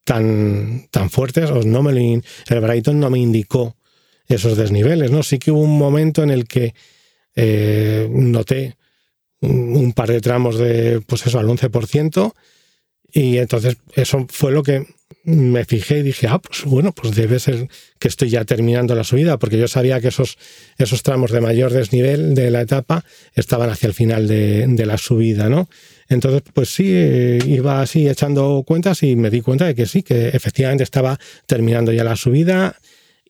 tan, 0.05 0.89
tan 0.91 1.11
fuertes. 1.11 1.51
O 1.51 1.63
no 1.63 1.83
me 1.83 1.91
el 1.93 2.61
Brighton 2.61 3.01
no 3.01 3.11
me 3.11 3.19
indicó 3.19 3.77
esos 4.29 4.57
desniveles. 4.57 5.11
¿no? 5.11 5.23
Sí 5.23 5.39
que 5.39 5.51
hubo 5.51 5.61
un 5.61 5.79
momento 5.79 6.23
en 6.23 6.31
el 6.31 6.47
que 6.47 6.75
eh, 7.35 8.09
noté 8.11 8.77
un 9.41 9.93
par 9.93 10.11
de 10.11 10.21
tramos 10.21 10.59
de, 10.59 11.01
pues 11.07 11.27
eso, 11.27 11.39
al 11.39 11.49
11%. 11.49 12.33
Y 13.13 13.39
entonces 13.39 13.77
eso 13.95 14.27
fue 14.31 14.53
lo 14.53 14.63
que 14.63 14.87
me 15.25 15.65
fijé 15.65 15.99
y 15.99 16.03
dije, 16.03 16.29
ah, 16.29 16.39
pues 16.39 16.65
bueno, 16.65 16.93
pues 16.93 17.15
debe 17.15 17.39
ser 17.39 17.69
que 17.99 18.09
estoy 18.09 18.31
ya 18.31 18.45
terminando 18.45 18.95
la 18.95 19.05
subida, 19.05 19.39
porque 19.39 19.59
yo 19.59 19.69
sabía 19.69 20.01
que 20.01 20.09
esos, 20.09 20.39
esos 20.79 21.03
tramos 21.03 21.31
de 21.31 21.41
mayor 21.41 21.73
desnivel 21.73 22.35
de 22.35 22.51
la 22.51 22.63
etapa 22.63 23.05
estaban 23.35 23.69
hacia 23.71 23.89
el 23.89 23.95
final 23.95 24.29
de, 24.29 24.67
de 24.67 24.87
la 24.87 24.97
subida, 24.97 25.49
¿no? 25.49 25.69
Entonces, 26.11 26.43
pues 26.53 26.69
sí, 26.75 26.85
eh, 26.89 27.39
iba 27.47 27.81
así 27.81 28.07
echando 28.07 28.63
cuentas 28.67 29.03
y 29.03 29.17
me 29.17 29.31
di 29.31 29.41
cuenta 29.41 29.65
de 29.65 29.75
que 29.75 29.87
sí, 29.87 30.03
que 30.03 30.29
efectivamente 30.29 30.85
estaba 30.85 31.19
terminando 31.47 31.93
ya 31.93 32.05
la 32.05 32.17
subida. 32.17 32.77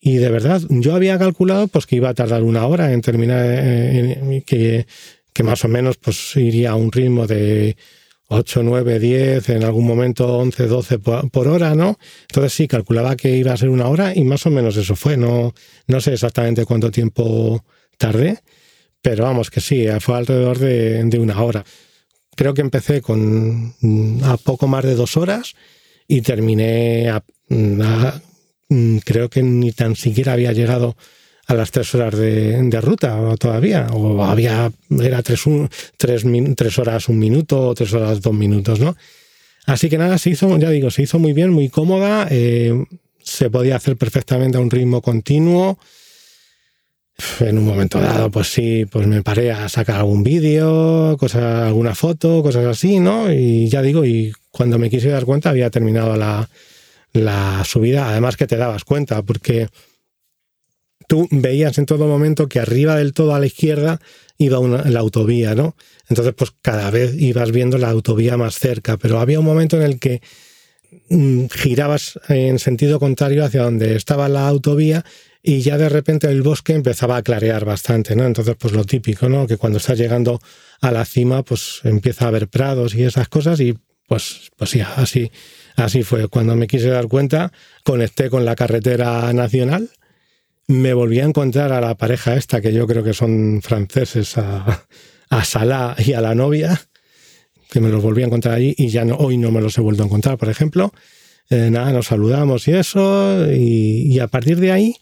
Y 0.00 0.16
de 0.16 0.30
verdad, 0.30 0.60
yo 0.68 0.94
había 0.96 1.18
calculado 1.18 1.68
pues 1.68 1.86
que 1.86 1.94
iba 1.94 2.08
a 2.08 2.14
tardar 2.14 2.42
una 2.42 2.66
hora 2.66 2.92
en 2.92 3.02
terminar, 3.02 3.44
eh, 3.46 4.42
que 4.44 4.86
que 5.32 5.42
más 5.42 5.64
o 5.64 5.68
menos 5.68 5.96
pues 5.96 6.36
iría 6.36 6.70
a 6.70 6.74
un 6.74 6.92
ritmo 6.92 7.26
de 7.26 7.76
8, 8.28 8.62
9, 8.62 8.98
10, 8.98 9.48
en 9.50 9.64
algún 9.64 9.86
momento 9.86 10.38
11, 10.38 10.66
12 10.66 10.98
por, 10.98 11.48
hora, 11.48 11.74
¿no? 11.74 11.98
Entonces 12.22 12.52
sí, 12.52 12.68
calculaba 12.68 13.16
que 13.16 13.36
iba 13.36 13.52
a 13.52 13.56
ser 13.56 13.68
una 13.68 13.88
hora 13.88 14.12
y 14.14 14.22
más 14.24 14.46
o 14.46 14.50
menos 14.50 14.76
eso 14.76 14.94
fue. 14.96 15.16
No, 15.16 15.52
no 15.86 16.00
sé 16.00 16.12
exactamente 16.12 16.64
cuánto 16.64 16.90
tiempo 16.90 17.64
tardé, 17.98 18.38
pero 19.02 19.24
vamos 19.24 19.50
que 19.50 19.60
sí, 19.60 19.86
fue 20.00 20.16
alrededor 20.16 20.58
de, 20.58 21.02
de 21.04 21.18
una 21.18 21.42
hora. 21.42 21.64
Creo 22.36 22.54
que 22.54 22.60
empecé 22.62 23.02
con 23.02 23.74
a 24.22 24.36
poco 24.36 24.66
más 24.66 24.84
de 24.84 24.94
dos 24.94 25.16
horas 25.16 25.54
y 26.08 26.22
terminé 26.22 27.10
a, 27.10 27.22
creo 29.04 29.28
que 29.28 29.42
ni 29.42 29.72
tan 29.72 29.96
siquiera 29.96 30.32
había 30.32 30.52
llegado 30.52 30.96
a 31.46 31.54
las 31.54 31.72
tres 31.72 31.92
horas 31.94 32.16
de, 32.16 32.80
ruta 32.80 33.34
todavía, 33.36 33.88
o 33.92 34.22
había, 34.22 34.70
era 35.00 35.22
tres, 35.22 35.42
tres, 35.96 36.78
horas 36.78 37.08
un 37.08 37.18
minuto 37.18 37.68
o 37.68 37.74
tres 37.74 37.92
horas 37.92 38.20
dos 38.20 38.34
minutos, 38.34 38.78
¿no? 38.78 38.96
Así 39.66 39.88
que 39.88 39.98
nada, 39.98 40.16
se 40.18 40.30
hizo, 40.30 40.56
ya 40.58 40.70
digo, 40.70 40.90
se 40.90 41.02
hizo 41.02 41.18
muy 41.18 41.32
bien, 41.32 41.50
muy 41.50 41.68
cómoda, 41.68 42.28
eh, 42.30 42.84
se 43.22 43.50
podía 43.50 43.76
hacer 43.76 43.96
perfectamente 43.96 44.58
a 44.58 44.60
un 44.60 44.70
ritmo 44.70 45.02
continuo. 45.02 45.78
En 47.40 47.58
un 47.58 47.64
momento 47.64 48.00
dado, 48.00 48.30
pues 48.30 48.48
sí, 48.48 48.86
pues 48.86 49.06
me 49.06 49.22
paré 49.22 49.52
a 49.52 49.68
sacar 49.68 49.96
algún 49.96 50.22
vídeo, 50.22 51.16
cosa, 51.18 51.66
alguna 51.66 51.94
foto, 51.94 52.42
cosas 52.42 52.66
así, 52.66 53.00
¿no? 53.00 53.32
Y 53.32 53.68
ya 53.68 53.82
digo, 53.82 54.04
y 54.04 54.32
cuando 54.50 54.78
me 54.78 54.90
quise 54.90 55.08
dar 55.08 55.24
cuenta 55.24 55.50
había 55.50 55.70
terminado 55.70 56.16
la, 56.16 56.48
la 57.12 57.62
subida, 57.64 58.08
además 58.08 58.36
que 58.36 58.46
te 58.46 58.56
dabas 58.56 58.84
cuenta, 58.84 59.22
porque 59.22 59.68
tú 61.08 61.26
veías 61.30 61.76
en 61.78 61.86
todo 61.86 62.06
momento 62.06 62.48
que 62.48 62.60
arriba 62.60 62.96
del 62.96 63.12
todo 63.12 63.34
a 63.34 63.40
la 63.40 63.46
izquierda 63.46 64.00
iba 64.38 64.58
la 64.60 65.00
autovía, 65.00 65.54
¿no? 65.54 65.74
Entonces, 66.08 66.34
pues 66.36 66.52
cada 66.62 66.90
vez 66.90 67.14
ibas 67.20 67.52
viendo 67.52 67.78
la 67.78 67.90
autovía 67.90 68.36
más 68.36 68.58
cerca, 68.58 68.96
pero 68.96 69.20
había 69.20 69.40
un 69.40 69.44
momento 69.44 69.76
en 69.76 69.82
el 69.82 69.98
que 69.98 70.22
girabas 71.52 72.18
en 72.28 72.58
sentido 72.58 72.98
contrario 72.98 73.44
hacia 73.44 73.62
donde 73.62 73.96
estaba 73.96 74.28
la 74.28 74.48
autovía 74.48 75.04
y 75.42 75.60
ya 75.60 75.78
de 75.78 75.88
repente 75.88 76.28
el 76.28 76.42
bosque 76.42 76.74
empezaba 76.74 77.16
a 77.16 77.22
clarear 77.22 77.64
bastante, 77.64 78.14
¿no? 78.14 78.24
Entonces, 78.24 78.56
pues 78.58 78.72
lo 78.72 78.84
típico, 78.84 79.28
¿no? 79.28 79.46
Que 79.46 79.56
cuando 79.56 79.78
estás 79.78 79.98
llegando 79.98 80.40
a 80.80 80.90
la 80.90 81.04
cima, 81.04 81.42
pues 81.42 81.80
empieza 81.84 82.26
a 82.26 82.28
haber 82.28 82.48
prados 82.48 82.94
y 82.94 83.04
esas 83.04 83.28
cosas 83.28 83.60
y 83.60 83.76
pues, 84.06 84.50
pues 84.56 84.70
sí, 84.70 84.80
así, 84.80 85.30
así 85.76 86.02
fue. 86.02 86.28
Cuando 86.28 86.56
me 86.56 86.66
quise 86.66 86.88
dar 86.88 87.08
cuenta, 87.08 87.52
conecté 87.84 88.28
con 88.28 88.44
la 88.44 88.56
carretera 88.56 89.32
nacional 89.32 89.90
me 90.70 90.94
volví 90.94 91.20
a 91.20 91.24
encontrar 91.24 91.72
a 91.72 91.80
la 91.80 91.96
pareja 91.96 92.36
esta, 92.36 92.60
que 92.60 92.72
yo 92.72 92.86
creo 92.86 93.02
que 93.02 93.12
son 93.12 93.60
franceses, 93.60 94.38
a, 94.38 94.86
a 95.28 95.44
Salah 95.44 95.96
y 95.98 96.12
a 96.12 96.20
la 96.20 96.34
novia, 96.34 96.80
que 97.70 97.80
me 97.80 97.88
los 97.88 98.02
volví 98.02 98.22
a 98.22 98.26
encontrar 98.26 98.54
allí 98.54 98.74
y 98.76 98.88
ya 98.88 99.04
no, 99.04 99.16
hoy 99.16 99.36
no 99.36 99.50
me 99.50 99.60
los 99.60 99.76
he 99.78 99.80
vuelto 99.80 100.02
a 100.02 100.06
encontrar, 100.06 100.38
por 100.38 100.48
ejemplo. 100.48 100.92
Eh, 101.48 101.68
nada, 101.70 101.92
nos 101.92 102.06
saludamos 102.06 102.68
y 102.68 102.72
eso, 102.72 103.52
y, 103.52 104.18
a 104.20 104.28
partir 104.28 104.58
de 104.60 104.72
ahí 104.72 104.96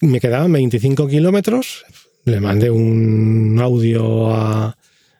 me 0.00 0.20
quedaban 0.20 0.52
25 0.52 1.08
kilómetros, 1.08 1.84
le 2.24 2.40
mandé 2.40 2.70
un 2.70 3.58
audio 3.60 4.30
a, 4.32 4.76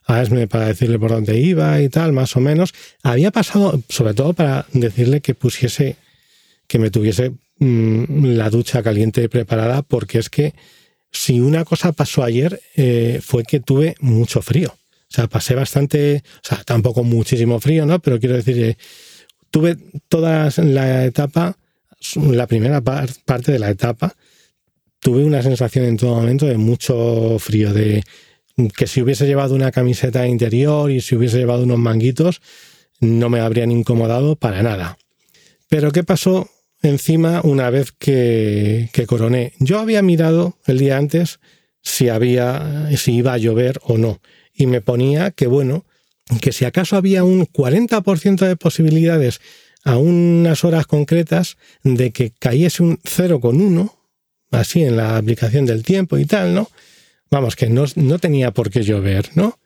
a 0.06 0.23
Esme 0.23 0.46
para 0.46 0.66
decirle 0.66 0.99
por 0.99 1.11
dónde 1.11 1.38
iba 1.38 1.80
y 1.80 1.88
tal, 1.88 2.12
más 2.12 2.37
o 2.37 2.40
menos. 2.40 2.75
Había 3.02 3.30
pasado, 3.30 3.80
sobre 3.88 4.14
todo 4.14 4.35
para 4.35 4.66
decirle 4.73 5.20
que 5.20 5.35
pusiese, 5.35 5.96
que 6.68 6.78
me 6.78 6.90
tuviese 6.90 7.32
Mm, 7.58 8.37
la 8.37 8.50
ducha 8.50 8.82
caliente 8.82 9.30
preparada 9.30 9.80
porque 9.80 10.18
es 10.18 10.28
que 10.28 10.52
si 11.11 11.40
una 11.40 11.64
cosa 11.64 11.92
pasó 11.92 12.23
ayer 12.23 12.61
eh, 12.76 13.20
fue 13.23 13.44
que 13.44 13.61
tuve 13.61 13.94
mucho 14.00 14.42
frío. 14.42 14.75
Sea, 15.16 15.28
pasé 15.28 15.54
bastante, 15.54 16.23
o 16.26 16.46
sea, 16.46 16.62
tampoco 16.62 17.02
muchísimo 17.02 17.58
frío, 17.58 17.87
¿no? 17.87 18.00
Pero 18.00 18.20
quiero 18.20 18.35
decir, 18.37 18.54
que 18.54 18.76
tuve 19.50 19.78
toda 20.11 20.50
la 20.58 21.06
etapa, 21.06 21.56
la 22.16 22.46
primera 22.46 22.82
parte 22.82 23.50
de 23.50 23.58
la 23.58 23.70
etapa, 23.70 24.14
tuve 25.00 25.25
una 25.25 25.40
sensación 25.40 25.87
en 25.87 25.96
todo 25.96 26.16
momento 26.16 26.44
de 26.44 26.58
mucho 26.58 27.38
frío, 27.38 27.73
de 27.73 28.02
que 28.76 28.87
si 28.87 29.00
hubiese 29.00 29.26
llevado 29.26 29.54
una 29.54 29.73
camiseta 29.73 30.26
interior 30.26 30.90
y 30.90 31.00
si 31.00 31.16
hubiese 31.16 31.38
llevado 31.38 31.62
unos 31.62 31.78
manguitos, 31.78 32.42
no 33.00 33.30
me 33.30 33.40
habrían 33.40 33.70
incomodado 33.70 34.37
para 34.37 34.62
nada. 34.62 34.99
Pero 35.70 35.92
¿qué 35.92 36.04
pasó 36.04 36.50
encima 36.82 37.40
una 37.42 37.70
vez 37.70 37.90
que, 37.90 38.90
que 38.92 39.06
coroné? 39.06 39.54
Yo 39.61 39.78
había 39.78 40.02
mirado 40.02 40.58
el 40.66 40.76
día 40.76 40.99
antes 40.99 41.40
si 41.80 42.11
había, 42.11 42.90
si 42.99 43.14
iba 43.14 43.32
a 43.32 43.38
llover 43.38 43.80
o 43.82 43.96
no. 43.96 44.20
Y 44.56 44.66
me 44.66 44.80
ponía 44.80 45.30
que 45.30 45.46
bueno, 45.46 45.84
que 46.40 46.52
si 46.52 46.64
acaso 46.64 46.96
había 46.96 47.25
un 47.25 47.46
40% 47.46 48.46
de 48.46 48.56
posibilidades 48.56 49.40
a 49.84 49.98
unas 49.98 50.64
horas 50.64 50.86
concretas 50.86 51.56
de 51.84 52.10
que 52.10 52.32
cayese 52.38 52.82
un 52.82 52.98
0,1, 52.98 53.92
así 54.50 54.82
en 54.82 54.96
la 54.96 55.16
aplicación 55.16 55.66
del 55.66 55.84
tiempo 55.84 56.18
y 56.18 56.25
tal, 56.25 56.54
¿no? 56.54 56.70
Vamos, 57.30 57.54
que 57.54 57.68
no, 57.68 57.84
no 57.94 58.18
tenía 58.18 58.50
por 58.52 58.70
qué 58.70 58.82
llover, 58.82 59.30
¿no? 59.34 59.58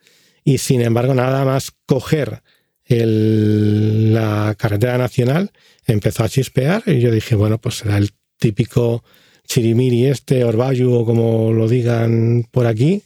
Y 0.44 0.58
sin 0.58 0.82
embargo, 0.82 1.14
nada 1.14 1.44
más 1.44 1.72
coger 1.86 2.42
la 2.88 4.54
carretera 4.58 4.98
nacional 4.98 5.52
empezó 5.86 6.24
a 6.24 6.28
chispear 6.28 6.82
y 6.86 7.00
yo 7.00 7.12
dije, 7.12 7.36
bueno, 7.36 7.58
pues 7.58 7.76
será 7.76 7.98
el 7.98 8.10
típico 8.36 9.04
chirimiri 9.46 10.06
este, 10.06 10.44
orbayu 10.44 10.92
o 10.92 11.04
como 11.04 11.52
lo 11.52 11.68
digan 11.68 12.46
por 12.50 12.66
aquí, 12.66 13.02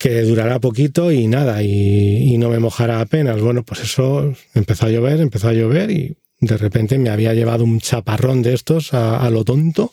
que 0.00 0.22
durará 0.22 0.58
poquito 0.60 1.12
y 1.12 1.26
nada, 1.26 1.62
y, 1.62 2.38
no 2.38 2.48
me 2.48 2.58
mojará 2.58 3.02
apenas. 3.02 3.38
Bueno, 3.38 3.64
pues 3.64 3.82
eso 3.82 4.32
empezó 4.54 4.86
a 4.86 4.88
llover, 4.88 5.20
empezó 5.20 5.48
a 5.48 5.52
llover 5.52 5.90
y 5.90 6.16
de 6.40 6.56
repente 6.56 6.96
me 6.96 7.10
había 7.10 7.34
llevado 7.34 7.64
un 7.64 7.80
chaparrón 7.80 8.40
de 8.40 8.54
estos 8.54 8.94
a, 8.94 9.28
lo 9.28 9.44
tonto 9.44 9.92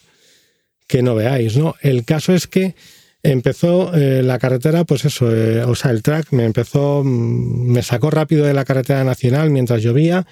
que 0.87 1.03
no 1.03 1.13
veáis, 1.13 1.57
¿no? 1.57 1.75
El 1.81 2.05
caso 2.05 2.33
es 2.33 2.47
que 2.47 2.73
empezó 3.21 3.93
eh, 3.93 4.23
la 4.23 4.39
carretera, 4.39 4.85
pues 4.85 5.03
eso, 5.03 5.29
eh, 5.29 5.65
o 5.65 5.75
sea, 5.75 5.91
el 5.91 6.03
track 6.03 6.31
me 6.31 6.45
empezó, 6.45 7.03
mm, 7.03 7.69
me 7.69 7.83
sacó 7.83 8.09
rápido 8.09 8.45
de 8.45 8.53
la 8.53 8.63
carretera 8.63 9.03
nacional 9.03 9.49
mientras 9.49 9.83
llovía, 9.83 10.25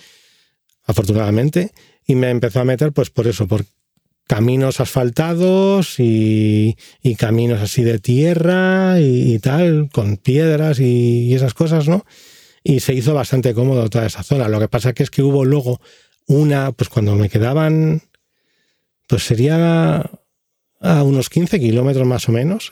afortunadamente, 0.86 1.74
y 2.08 2.15
me 2.15 2.29
empezó 2.29 2.62
a 2.62 2.63
meter, 2.63 2.94
pues 2.94 3.10
por 3.10 3.27
eso, 3.27 3.46
por 3.46 3.65
caminos 4.27 4.79
asfaltados 4.79 5.96
y, 6.00 6.75
caminos 7.17 7.62
así 7.62 7.84
de 7.84 8.00
tierra 8.00 9.00
y, 9.00 9.39
tal, 9.39 9.89
con 9.91 10.17
piedras 10.17 10.79
y, 10.79 11.34
esas 11.34 11.53
cosas, 11.53 11.88
¿no? 11.88 12.05
Y 12.63 12.79
se 12.79 12.94
hizo 12.94 13.13
bastante 13.13 13.53
cómodo 13.53 13.89
toda 13.89 14.08
esa 14.08 14.24
zona. 14.24 14.50
Lo 14.50 14.60
que 14.60 14.67
pasa 14.67 14.94
es 14.96 15.10
que 15.12 15.22
hubo 15.22 15.46
luego 15.46 15.79
una, 16.27 16.72
pues 16.72 16.89
cuando 16.89 17.15
me 17.15 17.29
quedaban, 17.29 18.01
pues 19.08 19.24
sería 19.24 20.10
a 20.82 21.03
unos 21.03 21.29
15 21.29 21.60
kilómetros 21.60 22.08
más 22.08 22.27
o 22.27 22.32
menos, 22.32 22.72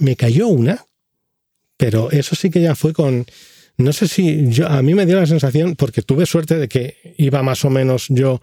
me 0.00 0.16
cayó 0.16 0.48
una, 0.48 0.84
pero 1.76 2.10
eso 2.10 2.34
sí 2.34 2.50
que 2.50 2.60
ya 2.60 2.74
fue 2.74 2.92
con, 2.92 3.26
no 3.76 3.92
sé 3.92 4.08
si 4.08 4.48
yo, 4.48 4.68
a 4.68 4.82
mí 4.82 4.94
me 4.94 5.06
dio 5.06 5.20
la 5.20 5.26
sensación, 5.26 5.76
porque 5.76 6.02
tuve 6.02 6.26
suerte 6.26 6.56
de 6.56 6.68
que 6.68 7.14
iba 7.18 7.42
más 7.42 7.64
o 7.64 7.70
menos 7.70 8.06
yo 8.08 8.40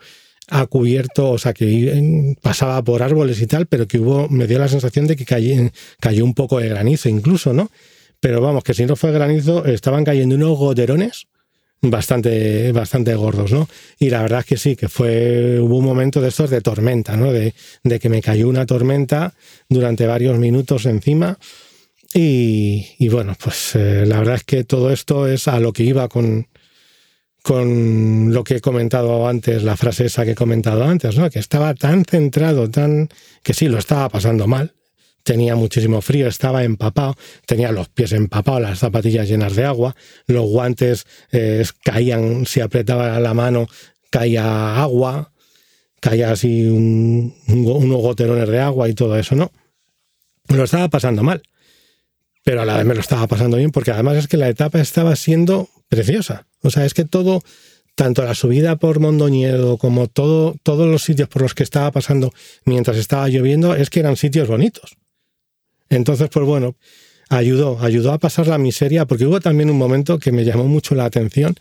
a 0.49 0.65
cubierto, 0.67 1.31
o 1.31 1.37
sea, 1.37 1.53
que 1.53 2.35
pasaba 2.41 2.81
por 2.83 3.03
árboles 3.03 3.41
y 3.41 3.47
tal, 3.47 3.65
pero 3.65 3.87
que 3.87 3.99
hubo, 3.99 4.29
me 4.29 4.47
dio 4.47 4.59
la 4.59 4.67
sensación 4.67 5.07
de 5.07 5.15
que 5.15 5.25
cayó, 5.25 5.69
cayó 5.99 6.23
un 6.23 6.33
poco 6.33 6.59
de 6.59 6.69
granizo 6.69 7.09
incluso, 7.09 7.53
¿no? 7.53 7.69
Pero 8.19 8.41
vamos, 8.41 8.63
que 8.63 8.73
si 8.73 8.85
no 8.85 8.95
fue 8.95 9.11
granizo, 9.11 9.65
estaban 9.65 10.03
cayendo 10.03 10.35
unos 10.35 10.57
goterones 10.57 11.27
bastante, 11.81 12.71
bastante 12.71 13.13
gordos, 13.15 13.51
¿no? 13.51 13.67
Y 13.99 14.09
la 14.09 14.21
verdad 14.21 14.39
es 14.39 14.45
que 14.45 14.57
sí, 14.57 14.75
que 14.75 14.89
fue, 14.89 15.59
hubo 15.59 15.77
un 15.77 15.85
momento 15.85 16.21
de 16.21 16.29
estos 16.29 16.49
de 16.49 16.61
tormenta, 16.61 17.17
¿no? 17.17 17.31
De, 17.31 17.53
de 17.83 17.99
que 17.99 18.09
me 18.09 18.21
cayó 18.21 18.47
una 18.47 18.65
tormenta 18.65 19.33
durante 19.69 20.07
varios 20.07 20.37
minutos 20.39 20.85
encima. 20.85 21.37
Y, 22.13 22.87
y 22.97 23.09
bueno, 23.09 23.35
pues 23.41 23.75
eh, 23.75 24.05
la 24.05 24.19
verdad 24.19 24.35
es 24.35 24.43
que 24.45 24.63
todo 24.63 24.91
esto 24.91 25.27
es 25.27 25.47
a 25.47 25.59
lo 25.59 25.73
que 25.73 25.83
iba 25.83 26.07
con, 26.07 26.47
con 27.47 28.33
lo 28.33 28.43
que 28.43 28.57
he 28.57 28.59
comentado 28.59 29.25
antes, 29.25 29.63
la 29.63 29.77
frase 29.77 30.07
esa 30.07 30.25
que 30.25 30.31
he 30.31 30.35
comentado 30.35 30.83
antes, 30.83 31.17
¿no? 31.17 31.29
Que 31.29 31.39
estaba 31.39 31.73
tan 31.75 32.03
centrado, 32.03 32.69
tan, 32.69 33.07
que 33.41 33.53
sí, 33.53 33.69
lo 33.69 33.77
estaba 33.77 34.09
pasando 34.09 34.47
mal, 34.47 34.73
tenía 35.23 35.55
muchísimo 35.55 36.01
frío, 36.01 36.27
estaba 36.27 36.65
empapado, 36.65 37.15
tenía 37.45 37.71
los 37.71 37.87
pies 37.87 38.11
empapados, 38.11 38.61
las 38.63 38.79
zapatillas 38.79 39.29
llenas 39.29 39.55
de 39.55 39.63
agua, 39.63 39.95
los 40.25 40.45
guantes 40.45 41.07
eh, 41.31 41.63
caían, 41.85 42.45
si 42.45 42.59
apretaba 42.59 43.17
la 43.21 43.33
mano, 43.33 43.67
caía 44.09 44.81
agua, 44.81 45.31
caía 46.01 46.31
así 46.31 46.67
unos 46.67 48.01
goterones 48.01 48.49
de 48.49 48.59
agua 48.59 48.89
y 48.89 48.93
todo 48.93 49.17
eso, 49.17 49.35
¿no? 49.35 49.53
Lo 50.49 50.65
estaba 50.65 50.89
pasando 50.89 51.23
mal, 51.23 51.41
pero 52.47 52.61
a 52.61 52.65
la 52.65 52.77
vez 52.77 52.85
me 52.85 52.93
lo 52.93 53.01
estaba 53.01 53.27
pasando 53.27 53.57
bien 53.57 53.71
porque 53.71 53.91
además 53.91 54.15
es 54.15 54.29
que 54.29 54.37
la 54.37 54.47
etapa 54.47 54.79
estaba 54.79 55.17
siendo 55.17 55.67
preciosa. 55.89 56.47
O 56.61 56.69
sea, 56.69 56.85
es 56.85 56.93
que 56.93 57.03
todo, 57.03 57.43
tanto 57.93 58.23
la 58.23 58.35
subida 58.35 58.77
por 58.77 59.01
Mondoñedo 59.01 59.77
como 59.77 60.07
todo, 60.07 60.55
todos 60.63 60.87
los 60.87 61.03
sitios 61.03 61.27
por 61.27 61.41
los 61.41 61.53
que 61.53 61.63
estaba 61.63 61.91
pasando 61.91 62.31
mientras 62.63 62.95
estaba 62.95 63.27
lloviendo, 63.27 63.75
es 63.75 63.89
que 63.89 63.99
eran 63.99 64.15
sitios 64.15 64.47
bonitos. 64.47 64.95
Entonces, 65.89 66.29
pues 66.29 66.45
bueno, 66.45 66.77
ayudó, 67.27 67.79
ayudó 67.81 68.13
a 68.13 68.17
pasar 68.17 68.47
la 68.47 68.57
miseria, 68.57 69.05
porque 69.05 69.25
hubo 69.25 69.41
también 69.41 69.69
un 69.69 69.77
momento 69.77 70.17
que 70.17 70.31
me 70.31 70.45
llamó 70.45 70.69
mucho 70.69 70.95
la 70.95 71.03
atención. 71.03 71.53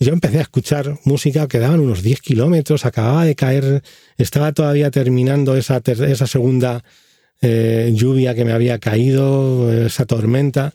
Yo 0.00 0.12
empecé 0.12 0.38
a 0.38 0.42
escuchar 0.42 0.98
música 1.04 1.46
que 1.46 1.60
daban 1.60 1.78
unos 1.78 2.02
10 2.02 2.22
kilómetros, 2.22 2.84
acababa 2.86 3.24
de 3.24 3.36
caer, 3.36 3.84
estaba 4.16 4.50
todavía 4.50 4.90
terminando 4.90 5.54
esa, 5.56 5.80
esa 5.86 6.26
segunda 6.26 6.82
eh, 7.40 7.92
lluvia 7.94 8.34
que 8.34 8.44
me 8.44 8.52
había 8.52 8.78
caído, 8.78 9.72
esa 9.86 10.06
tormenta. 10.06 10.74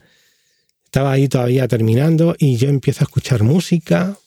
Estaba 0.85 1.11
ahí 1.11 1.27
todavía 1.27 1.67
terminando 1.67 2.35
y 2.37 2.57
yo 2.57 2.69
empiezo 2.69 3.03
a 3.03 3.05
escuchar 3.05 3.43
música 3.43 4.17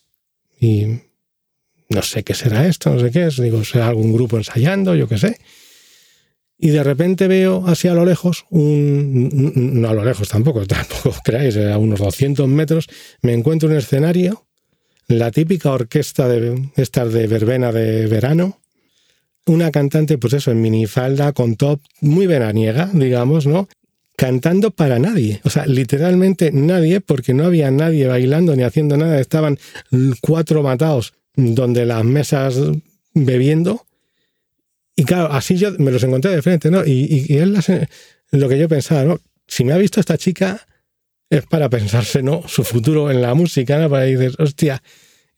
y 0.61 0.87
no 1.89 2.03
sé 2.03 2.25
qué 2.25 2.35
será 2.35 2.67
esto, 2.67 2.91
no 2.91 3.01
sé 3.01 3.11
qué 3.11 3.27
es, 3.27 3.41
digo, 3.41 3.65
será 3.65 3.89
algún 3.89 4.13
grupo 4.13 4.37
ensayando, 4.37 4.95
yo 4.95 5.09
qué 5.09 5.19
sé. 5.19 5.39
Y 6.59 6.71
de 6.71 6.83
repente 6.83 7.29
veo 7.29 7.67
hacia 7.67 7.95
lo 7.95 8.05
lejos, 8.05 8.47
un, 8.51 9.81
no 9.81 9.89
a 9.89 9.95
lo 9.95 10.05
lejos 10.05 10.29
tampoco, 10.29 10.67
tampoco 10.67 11.15
creáis, 11.23 11.57
a 11.57 11.79
unos 11.79 12.01
200 12.01 12.49
metros, 12.49 12.87
me 13.23 13.33
encuentro 13.33 13.69
un 13.69 13.77
escenario, 13.77 14.47
la 15.09 15.31
típica 15.31 15.71
orquesta 15.71 16.29
de 16.29 16.71
estas 16.77 17.13
de 17.13 17.27
verbena 17.27 17.71
de 17.73 18.07
verano, 18.07 18.61
una 19.47 19.71
cantante, 19.71 20.19
pues 20.19 20.35
eso, 20.35 20.51
en 20.51 20.61
minifalda, 20.61 21.33
con 21.33 21.57
top, 21.57 21.81
muy 22.01 22.27
veraniega, 22.27 22.91
digamos, 22.93 23.47
¿no? 23.47 23.69
Cantando 24.17 24.71
para 24.71 24.99
nadie, 24.99 25.41
o 25.45 25.51
sea, 25.51 25.67
literalmente 25.67 26.51
nadie, 26.53 27.01
porque 27.01 27.35
no 27.35 27.45
había 27.45 27.71
nadie 27.71 28.07
bailando 28.07 28.57
ni 28.57 28.63
haciendo 28.63 28.97
nada, 28.97 29.21
estaban 29.21 29.59
cuatro 30.21 30.63
matados 30.63 31.13
donde 31.35 31.85
las 31.85 32.03
mesas 32.05 32.59
bebiendo 33.13 33.87
y 34.97 35.05
claro, 35.05 35.31
así 35.31 35.57
yo 35.57 35.73
me 35.79 35.91
los 35.91 36.03
encontré 36.03 36.31
de 36.31 36.41
frente, 36.41 36.71
¿no? 36.71 36.85
Y, 36.85 37.27
y, 37.29 37.37
es 37.37 37.69
lo 38.33 38.49
que 38.49 38.59
yo 38.59 38.67
pensaba, 38.67 39.05
¿no? 39.05 39.21
Si 39.47 39.63
me 39.63 39.75
ha 39.75 39.77
visto 39.77 40.01
esta 40.01 40.17
chica, 40.17 40.67
es 41.29 41.45
para 41.45 41.69
pensarse, 41.69 42.23
¿no? 42.23 42.43
Su 42.49 42.65
futuro 42.65 43.11
en 43.11 43.21
la 43.21 43.35
música, 43.35 43.79
¿no? 43.79 43.91
Para 43.91 44.05
decir, 44.05 44.35
hostia, 44.39 44.83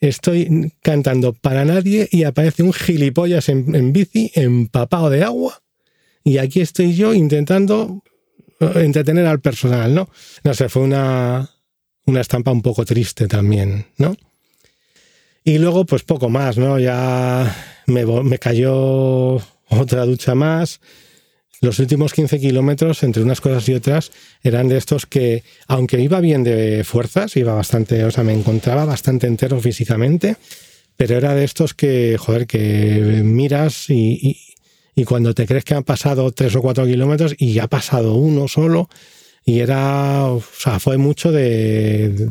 estoy 0.01 0.73
cantando 0.83 1.33
para 1.33 1.65
nadie 1.65 2.09
y 2.11 2.25
aparece 2.25 2.63
un 2.63 2.73
gilipollas 2.73 3.49
en, 3.49 3.93
bici 3.93 4.31
empapado 4.35 5.11
de 5.11 5.25
agua 5.25 5.63
y 6.25 6.39
aquí 6.39 6.61
estoy 6.61 6.95
yo 6.95 7.15
intentando 7.15 8.03
eh, 8.61 8.73
entretener 8.77 9.27
al 9.27 9.41
personal, 9.41 9.95
¿no? 9.95 10.09
No 10.45 10.55
sé, 10.55 10.69
fue 10.69 10.83
una, 10.83 11.51
una 12.07 12.21
estampa 12.21 12.51
un 12.51 12.63
poco 12.63 12.85
triste 12.85 13.27
también, 13.27 13.87
¿no? 13.97 14.17
Y 15.45 15.57
luego, 15.57 15.87
pues 15.87 16.03
poco 16.03 16.29
más, 16.29 16.59
¿no? 16.59 16.79
Ya 16.79 17.57
me, 17.87 18.39
cayó 18.39 19.37
otra 19.71 20.05
ducha 20.05 20.35
más. 20.35 20.81
Los 21.61 21.81
últimos 21.81 22.12
15 22.12 22.38
kilómetros, 22.38 23.03
entre 23.03 23.23
unas 23.23 23.40
cosas 23.40 23.68
y 23.68 23.75
otras, 23.75 24.12
eran 24.42 24.68
de 24.68 24.77
estos 24.77 25.07
que, 25.07 25.42
aunque 25.66 26.01
iba 26.01 26.21
bien 26.21 26.44
de 26.44 26.85
fuerzas, 26.85 27.37
iba 27.37 27.53
bastante, 27.53 28.05
o 28.05 28.11
sea, 28.12 28.23
me 28.23 28.33
encontraba 28.33 28.85
bastante 28.85 29.27
entero 29.27 29.61
físicamente, 29.61 30.37
pero 30.97 31.16
era 31.16 31.35
de 31.35 31.44
estos 31.44 31.75
que, 31.75 32.16
joder, 32.16 32.47
que 32.47 33.23
miras 33.25 33.90
y, 33.90 34.38
y, 34.94 35.05
cuando 35.05 35.35
te 35.35 35.47
crees 35.47 35.64
que 35.64 35.75
han 35.75 35.85
pasado 35.85 36.31
tres 36.31 36.55
o 36.55 36.62
cuatro 36.62 36.87
kilómetros 36.87 37.35
y 37.38 37.59
ha 37.59 37.66
pasado 37.66 38.14
uno 38.14 38.47
solo, 38.47 38.88
y 39.44 39.61
era, 39.61 40.27
o 40.27 40.42
sea, 40.57 40.79
fue 40.79 40.97
mucho 40.97 41.33
de, 41.33 42.31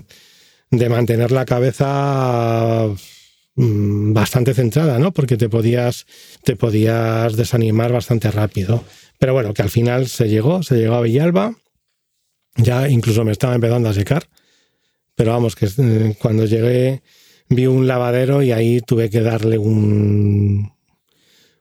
de 0.71 0.89
mantener 0.89 1.31
la 1.31 1.45
cabeza 1.45 2.87
Mm, 3.59 4.13
bastante 4.13 4.53
centrada, 4.53 4.99
¿no? 4.99 5.11
Porque 5.11 5.35
te 5.35 5.49
podías, 5.49 6.05
te 6.43 6.55
podías 6.55 7.35
desanimar 7.35 7.91
bastante 7.91 8.29
rápido. 8.29 8.83
Pero 9.17 9.33
bueno, 9.33 9.53
que 9.53 9.61
al 9.61 9.69
final 9.69 10.07
se 10.07 10.29
llegó, 10.29 10.63
se 10.63 10.75
llegó 10.75 10.95
a 10.95 11.01
Villalba 11.01 11.55
Ya 12.55 12.87
incluso 12.89 13.23
me 13.23 13.31
estaba 13.31 13.55
empezando 13.55 13.89
a 13.89 13.93
secar. 13.93 14.27
Pero 15.15 15.31
vamos, 15.31 15.55
que 15.55 15.65
eh, 15.65 16.15
cuando 16.19 16.45
llegué 16.45 17.01
vi 17.49 17.65
un 17.65 17.87
lavadero 17.87 18.43
y 18.43 18.51
ahí 18.51 18.81
tuve 18.81 19.09
que 19.09 19.21
darle 19.21 19.57
un, 19.57 20.71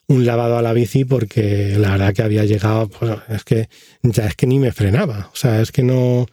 un 0.09 0.27
lavado 0.27 0.59
a 0.59 0.62
la 0.62 0.73
bici 0.73 1.05
porque 1.05 1.77
la 1.79 1.92
verdad 1.92 2.14
que 2.14 2.23
había 2.23 2.45
llegado, 2.45 2.88
pues, 2.88 3.12
es 3.29 3.45
que 3.45 3.69
ya 4.03 4.27
es 4.27 4.35
que 4.35 4.47
ni 4.47 4.59
me 4.59 4.73
frenaba. 4.73 5.31
O 5.33 5.37
sea, 5.37 5.61
es 5.61 5.73
que 5.73 5.83
no, 5.83 6.27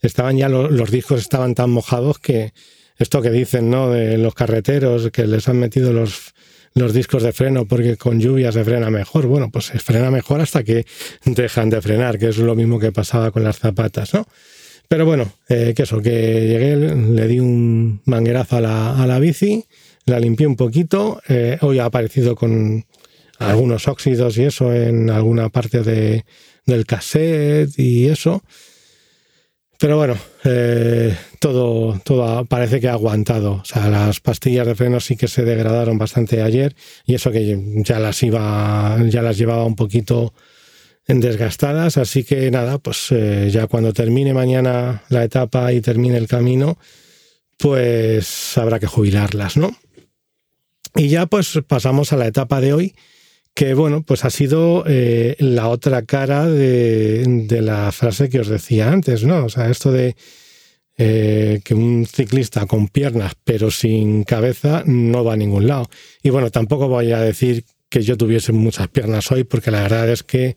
estaban 0.00 0.36
ya 0.36 0.48
los, 0.48 0.90
discos 0.90 1.20
estaban 1.20 1.54
tan 1.54 1.70
mojados 1.70 2.18
que 2.18 2.52
esto 2.96 3.22
que 3.22 3.30
dicen, 3.30 3.70
¿no? 3.70 3.90
De 3.90 4.18
los 4.18 4.34
carreteros 4.34 5.10
que 5.10 5.26
les 5.26 5.48
han 5.48 5.58
metido 5.58 5.92
los, 5.92 6.34
los 6.78 6.92
discos 6.92 7.22
de 7.22 7.32
freno 7.32 7.66
porque 7.66 7.96
con 7.96 8.20
lluvia 8.20 8.52
se 8.52 8.64
frena 8.64 8.90
mejor. 8.90 9.26
Bueno, 9.26 9.50
pues 9.50 9.66
se 9.66 9.78
frena 9.78 10.10
mejor 10.10 10.40
hasta 10.40 10.62
que 10.62 10.86
dejan 11.24 11.70
de 11.70 11.82
frenar, 11.82 12.18
que 12.18 12.28
es 12.28 12.38
lo 12.38 12.54
mismo 12.54 12.78
que 12.78 12.92
pasaba 12.92 13.30
con 13.30 13.44
las 13.44 13.58
zapatas, 13.58 14.14
¿no? 14.14 14.26
Pero 14.88 15.04
bueno, 15.04 15.30
eh, 15.48 15.74
que 15.76 15.82
eso, 15.82 16.00
que 16.00 16.10
llegué, 16.10 16.76
le 16.76 17.28
di 17.28 17.40
un 17.40 18.00
manguerazo 18.06 18.56
a 18.56 18.60
la, 18.62 19.02
a 19.02 19.06
la 19.06 19.18
bici, 19.18 19.66
la 20.06 20.18
limpié 20.18 20.46
un 20.46 20.56
poquito. 20.56 21.20
Eh, 21.28 21.58
hoy 21.60 21.78
ha 21.78 21.84
aparecido 21.84 22.34
con 22.34 22.86
algunos 23.38 23.86
óxidos 23.86 24.38
y 24.38 24.44
eso 24.44 24.72
en 24.72 25.10
alguna 25.10 25.50
parte 25.50 25.82
de, 25.82 26.24
del 26.64 26.86
cassette 26.86 27.78
y 27.78 28.06
eso. 28.06 28.42
Pero 29.78 29.96
bueno, 29.96 30.16
eh, 30.44 31.16
todo, 31.38 32.00
todo 32.04 32.44
parece 32.46 32.80
que 32.80 32.88
ha 32.88 32.94
aguantado. 32.94 33.52
O 33.54 33.64
sea, 33.64 33.88
las 33.88 34.18
pastillas 34.20 34.66
de 34.66 34.74
freno 34.74 34.98
sí 34.98 35.16
que 35.16 35.28
se 35.28 35.44
degradaron 35.44 35.98
bastante 35.98 36.42
ayer 36.42 36.74
y 37.06 37.14
eso 37.14 37.30
que 37.30 37.56
ya 37.84 38.00
las 38.00 38.20
iba, 38.24 38.98
ya 39.08 39.22
las 39.22 39.38
llevaba 39.38 39.64
un 39.64 39.76
poquito 39.76 40.34
desgastadas. 41.06 41.96
Así 41.96 42.24
que 42.24 42.50
nada, 42.50 42.78
pues 42.78 43.06
eh, 43.12 43.50
ya 43.52 43.68
cuando 43.68 43.92
termine 43.92 44.34
mañana 44.34 45.04
la 45.10 45.22
etapa 45.22 45.72
y 45.72 45.80
termine 45.80 46.16
el 46.18 46.26
camino, 46.26 46.76
pues 47.56 48.58
habrá 48.58 48.80
que 48.80 48.88
jubilarlas, 48.88 49.56
¿no? 49.56 49.76
Y 50.96 51.08
ya 51.08 51.26
pues 51.26 51.60
pasamos 51.66 52.12
a 52.12 52.16
la 52.16 52.26
etapa 52.26 52.60
de 52.60 52.72
hoy, 52.72 52.94
que 53.58 53.74
bueno, 53.74 54.04
pues 54.04 54.24
ha 54.24 54.30
sido 54.30 54.84
eh, 54.86 55.34
la 55.40 55.66
otra 55.66 56.02
cara 56.02 56.46
de, 56.46 57.48
la 57.60 57.90
frase 57.90 58.28
que 58.28 58.38
os 58.38 58.46
decía 58.46 58.92
antes, 58.92 59.24
¿no? 59.24 59.46
O 59.46 59.48
sea, 59.48 59.68
esto 59.68 59.90
de 59.90 60.14
eh, 60.96 61.60
que 61.64 61.74
un 61.74 62.06
ciclista 62.06 62.66
con 62.66 62.86
piernas 62.86 63.32
pero 63.42 63.72
sin 63.72 64.22
cabeza 64.22 64.84
no 64.86 65.24
va 65.24 65.32
a 65.32 65.36
ningún 65.36 65.66
lado. 65.66 65.90
Y 66.22 66.30
bueno, 66.30 66.52
tampoco 66.52 66.86
voy 66.86 67.10
a 67.10 67.18
decir 67.18 67.64
que 67.88 68.02
yo 68.02 68.16
tuviese 68.16 68.52
muchas 68.52 68.86
piernas 68.86 69.32
hoy, 69.32 69.42
porque 69.42 69.72
la 69.72 69.82
verdad 69.82 70.08
es 70.08 70.22
que 70.22 70.54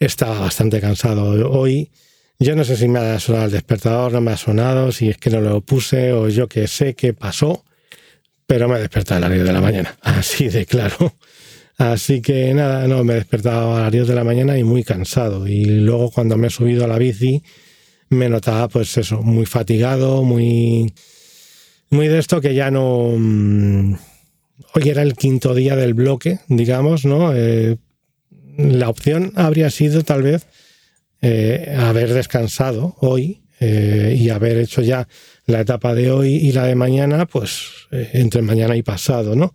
estaba 0.00 0.40
bastante 0.40 0.80
cansado 0.80 1.48
hoy. 1.48 1.92
Yo 2.40 2.56
no 2.56 2.64
sé 2.64 2.76
si 2.76 2.88
me 2.88 2.98
ha 2.98 3.20
sonado 3.20 3.44
el 3.44 3.52
despertador, 3.52 4.10
no 4.10 4.20
me 4.20 4.32
ha 4.32 4.36
sonado, 4.36 4.90
si 4.90 5.10
es 5.10 5.16
que 5.16 5.30
no 5.30 5.40
lo 5.40 5.60
puse 5.60 6.12
o 6.12 6.28
yo 6.28 6.48
que 6.48 6.66
sé 6.66 6.94
qué 6.94 7.14
pasó, 7.14 7.64
pero 8.48 8.68
me 8.68 8.78
he 8.78 8.80
despertado 8.80 9.18
a 9.18 9.28
las 9.28 9.30
10 9.30 9.44
de 9.44 9.52
la 9.52 9.60
mañana, 9.60 9.96
así 10.02 10.48
de 10.48 10.66
claro. 10.66 11.14
Así 11.82 12.22
que 12.22 12.54
nada, 12.54 12.86
no, 12.86 13.02
me 13.02 13.14
he 13.14 13.16
despertado 13.16 13.74
a 13.74 13.80
las 13.80 13.90
10 13.90 14.06
de 14.06 14.14
la 14.14 14.22
mañana 14.22 14.56
y 14.56 14.62
muy 14.62 14.84
cansado. 14.84 15.48
Y 15.48 15.64
luego 15.64 16.12
cuando 16.12 16.36
me 16.36 16.46
he 16.46 16.50
subido 16.50 16.84
a 16.84 16.86
la 16.86 16.96
bici, 16.96 17.42
me 18.08 18.28
notaba 18.28 18.68
pues 18.68 18.96
eso, 18.98 19.20
muy 19.20 19.46
fatigado, 19.46 20.22
muy, 20.22 20.94
muy 21.90 22.06
de 22.06 22.20
esto 22.20 22.40
que 22.40 22.54
ya 22.54 22.70
no... 22.70 23.14
Mm, 23.18 23.94
hoy 24.74 24.88
era 24.88 25.02
el 25.02 25.14
quinto 25.14 25.56
día 25.56 25.74
del 25.74 25.94
bloque, 25.94 26.38
digamos, 26.46 27.04
¿no? 27.04 27.34
Eh, 27.34 27.78
la 28.56 28.88
opción 28.88 29.32
habría 29.34 29.68
sido 29.68 30.04
tal 30.04 30.22
vez 30.22 30.46
eh, 31.20 31.74
haber 31.76 32.14
descansado 32.14 32.94
hoy 33.00 33.42
eh, 33.58 34.16
y 34.16 34.30
haber 34.30 34.58
hecho 34.58 34.82
ya 34.82 35.08
la 35.46 35.62
etapa 35.62 35.96
de 35.96 36.12
hoy 36.12 36.34
y 36.36 36.52
la 36.52 36.64
de 36.64 36.76
mañana, 36.76 37.26
pues 37.26 37.88
entre 37.90 38.40
mañana 38.42 38.76
y 38.76 38.82
pasado, 38.84 39.34
¿no? 39.34 39.52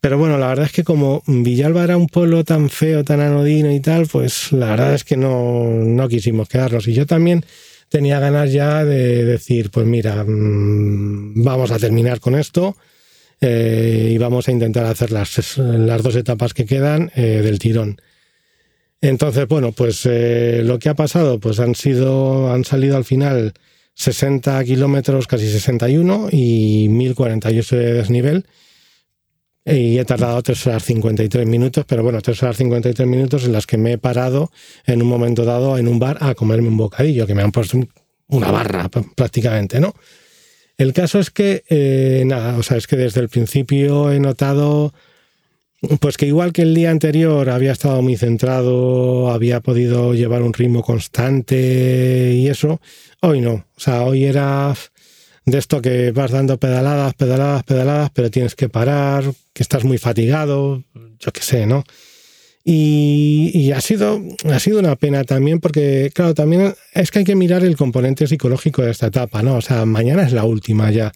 Pero 0.00 0.16
bueno, 0.16 0.38
la 0.38 0.48
verdad 0.48 0.66
es 0.66 0.72
que 0.72 0.84
como 0.84 1.22
Villalba 1.26 1.82
era 1.82 1.96
un 1.96 2.06
pueblo 2.06 2.44
tan 2.44 2.70
feo, 2.70 3.02
tan 3.02 3.20
anodino 3.20 3.72
y 3.72 3.80
tal, 3.80 4.06
pues 4.06 4.52
la 4.52 4.70
verdad 4.70 4.94
es 4.94 5.02
que 5.02 5.16
no, 5.16 5.64
no 5.64 6.08
quisimos 6.08 6.48
quedarnos. 6.48 6.86
Y 6.86 6.94
yo 6.94 7.04
también 7.04 7.44
tenía 7.88 8.20
ganas 8.20 8.52
ya 8.52 8.84
de 8.84 9.24
decir, 9.24 9.70
pues 9.70 9.86
mira, 9.86 10.24
mm, 10.24 11.42
vamos 11.42 11.72
a 11.72 11.78
terminar 11.78 12.20
con 12.20 12.36
esto 12.36 12.76
eh, 13.40 14.10
y 14.12 14.18
vamos 14.18 14.46
a 14.46 14.52
intentar 14.52 14.86
hacer 14.86 15.10
las, 15.10 15.58
las 15.58 16.02
dos 16.02 16.14
etapas 16.14 16.54
que 16.54 16.64
quedan 16.66 17.10
eh, 17.16 17.40
del 17.42 17.58
tirón. 17.58 18.00
Entonces, 19.00 19.48
bueno, 19.48 19.72
pues 19.72 20.06
eh, 20.06 20.62
lo 20.64 20.78
que 20.78 20.90
ha 20.90 20.94
pasado, 20.94 21.40
pues 21.40 21.58
han 21.60 21.74
sido, 21.74 22.52
han 22.52 22.64
salido 22.64 22.96
al 22.96 23.04
final 23.04 23.52
60 23.94 24.62
kilómetros, 24.64 25.26
casi 25.26 25.50
61 25.50 26.28
y 26.30 26.88
1048 26.88 27.76
de 27.76 27.92
desnivel 27.94 28.46
y 29.68 29.98
he 29.98 30.04
tardado 30.04 30.42
3 30.42 30.66
horas 30.66 30.84
53 30.84 31.46
minutos, 31.46 31.84
pero 31.86 32.02
bueno, 32.02 32.20
3 32.20 32.42
horas 32.42 32.56
53 32.56 33.06
minutos 33.06 33.44
en 33.44 33.52
las 33.52 33.66
que 33.66 33.76
me 33.76 33.92
he 33.92 33.98
parado 33.98 34.50
en 34.86 35.02
un 35.02 35.08
momento 35.08 35.44
dado 35.44 35.76
en 35.78 35.88
un 35.88 35.98
bar 35.98 36.18
a 36.20 36.34
comerme 36.34 36.68
un 36.68 36.76
bocadillo, 36.76 37.26
que 37.26 37.34
me 37.34 37.42
han 37.42 37.52
puesto 37.52 37.78
una 38.28 38.50
barra 38.50 38.88
prácticamente, 38.88 39.80
¿no? 39.80 39.94
El 40.76 40.92
caso 40.92 41.18
es 41.18 41.30
que, 41.30 41.64
eh, 41.68 42.22
nada, 42.24 42.56
o 42.56 42.62
sea, 42.62 42.76
es 42.76 42.86
que 42.86 42.96
desde 42.96 43.20
el 43.20 43.28
principio 43.28 44.12
he 44.12 44.20
notado, 44.20 44.94
pues 46.00 46.16
que 46.16 46.26
igual 46.26 46.52
que 46.52 46.62
el 46.62 46.74
día 46.74 46.90
anterior 46.90 47.50
había 47.50 47.72
estado 47.72 48.00
muy 48.00 48.16
centrado, 48.16 49.30
había 49.30 49.60
podido 49.60 50.14
llevar 50.14 50.42
un 50.42 50.52
ritmo 50.52 50.82
constante 50.82 52.32
y 52.34 52.48
eso, 52.48 52.80
hoy 53.20 53.40
no, 53.40 53.52
o 53.52 53.80
sea, 53.80 54.02
hoy 54.02 54.24
era 54.24 54.72
de 55.50 55.58
esto 55.58 55.80
que 55.80 56.12
vas 56.12 56.30
dando 56.30 56.58
pedaladas, 56.58 57.14
pedaladas, 57.14 57.62
pedaladas, 57.64 58.10
pero 58.12 58.30
tienes 58.30 58.54
que 58.54 58.68
parar, 58.68 59.24
que 59.52 59.62
estás 59.62 59.84
muy 59.84 59.98
fatigado, 59.98 60.84
yo 61.18 61.32
qué 61.32 61.42
sé, 61.42 61.66
¿no? 61.66 61.84
Y, 62.64 63.72
ha, 63.72 63.80
sido, 63.80 64.20
ha 64.44 64.58
sido 64.58 64.78
una 64.78 64.94
pena 64.96 65.24
también 65.24 65.58
porque, 65.58 66.10
claro, 66.14 66.34
también 66.34 66.74
es 66.92 67.10
que 67.10 67.20
hay 67.20 67.24
que 67.24 67.34
mirar 67.34 67.64
el 67.64 67.78
componente 67.78 68.26
psicológico 68.26 68.82
de 68.82 68.90
esta 68.90 69.06
etapa, 69.06 69.42
¿no? 69.42 69.56
O 69.56 69.62
sea, 69.62 69.86
mañana 69.86 70.24
es 70.24 70.32
la 70.32 70.44
última 70.44 70.90
ya. 70.90 71.12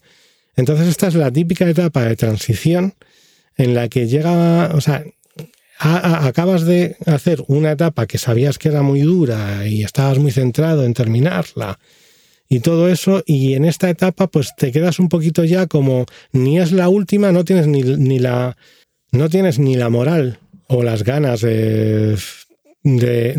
Entonces 0.55 0.87
esta 0.87 1.07
es 1.07 1.15
la 1.15 1.29
típica 1.29 1.69
etapa 1.69 2.05
de 2.05 2.15
transición 2.15 2.95
en 3.55 3.75
la 3.75 3.87
que 3.87 4.07
llega, 4.07 4.71
o 4.73 4.81
sea, 4.81 5.03
acabas 5.77 6.65
de 6.65 6.95
hacer 7.05 7.43
una 7.47 7.73
etapa 7.73 8.07
que 8.07 8.17
sabías 8.17 8.57
que 8.57 8.69
era 8.69 8.81
muy 8.81 9.01
dura 9.01 9.67
y 9.67 9.83
estabas 9.83 10.17
muy 10.17 10.31
centrado 10.31 10.85
en 10.85 10.95
terminarla 10.95 11.77
y 12.53 12.59
todo 12.59 12.87
eso, 12.87 13.23
y 13.25 13.55
en 13.55 13.65
esta 13.65 13.89
etapa 13.89 14.27
pues 14.27 14.53
te 14.55 14.71
quedas 14.71 14.99
un 14.99 15.09
poquito 15.09 15.43
ya 15.43 15.65
como 15.65 16.05
ni 16.33 16.59
es 16.59 16.71
la 16.71 16.87
última, 16.87 17.31
no 17.31 17.43
tienes 17.43 17.65
ni, 17.65 17.81
ni 17.81 18.19
la 18.19 18.57
no 19.11 19.27
tienes 19.27 19.57
ni 19.57 19.73
la 19.73 19.89
moral 19.89 20.37
o 20.67 20.83
las 20.83 21.03
ganas 21.03 21.41
de, 21.41 22.15
de, 22.83 23.31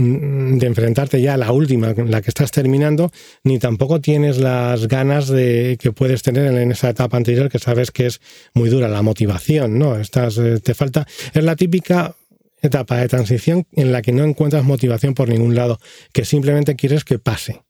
enfrentarte 0.63 1.23
ya 1.23 1.35
a 1.35 1.37
la 1.37 1.53
última, 1.53 1.95
la 1.97 2.23
que 2.23 2.31
estás 2.31 2.51
terminando, 2.51 3.13
ni 3.45 3.61
tampoco 3.61 4.01
tienes 4.01 4.39
las 4.39 4.89
ganas 4.89 5.29
de 5.29 5.79
que 5.81 5.93
puedes 5.93 6.25
tener 6.25 6.53
en 6.53 6.73
esa 6.73 6.91
etapa 6.91 7.17
anterior 7.17 7.49
que 7.49 7.61
sabes 7.61 7.93
que 7.93 8.07
es 8.07 8.21
muy 8.53 8.69
dura, 8.69 8.89
la 8.89 9.03
motivación, 9.03 9.79
¿no? 9.79 9.97
Estás, 9.97 10.39
eh, 10.39 10.59
te 10.59 10.75
falta, 10.75 11.07
es 11.33 11.45
la 11.45 11.55
típica 11.55 12.17
etapa 12.63 12.97
de 12.97 13.07
transición 13.07 13.65
en 13.75 13.93
la 13.93 14.03
que 14.03 14.11
no 14.11 14.25
encuentras 14.25 14.65
motivación 14.65 15.15
por 15.15 15.29
ningún 15.29 15.55
lado, 15.55 15.79
que 16.13 16.25
simplemente 16.25 16.75
quieres 16.75 17.05
que 17.05 17.21
pase. 17.21 17.63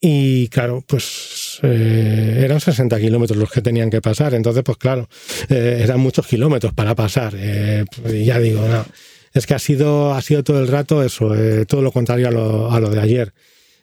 Y 0.00 0.46
claro, 0.48 0.84
pues 0.86 1.58
eh, 1.62 2.42
eran 2.44 2.60
60 2.60 3.00
kilómetros 3.00 3.36
los 3.36 3.50
que 3.50 3.62
tenían 3.62 3.90
que 3.90 4.00
pasar. 4.00 4.34
Entonces, 4.34 4.62
pues 4.62 4.78
claro, 4.78 5.08
eh, 5.48 5.80
eran 5.82 5.98
muchos 5.98 6.26
kilómetros 6.26 6.72
para 6.72 6.94
pasar. 6.94 7.34
Eh, 7.36 7.84
ya 8.24 8.38
digo, 8.38 8.66
no, 8.68 8.86
es 9.32 9.46
que 9.46 9.54
ha 9.54 9.58
sido, 9.58 10.14
ha 10.14 10.22
sido 10.22 10.44
todo 10.44 10.60
el 10.60 10.68
rato 10.68 11.02
eso, 11.02 11.32
todo 11.66 11.82
lo 11.82 11.90
contrario 11.90 12.28
a 12.28 12.30
lo, 12.30 12.70
a 12.70 12.78
lo, 12.78 12.90
de 12.90 13.00
ayer. 13.00 13.32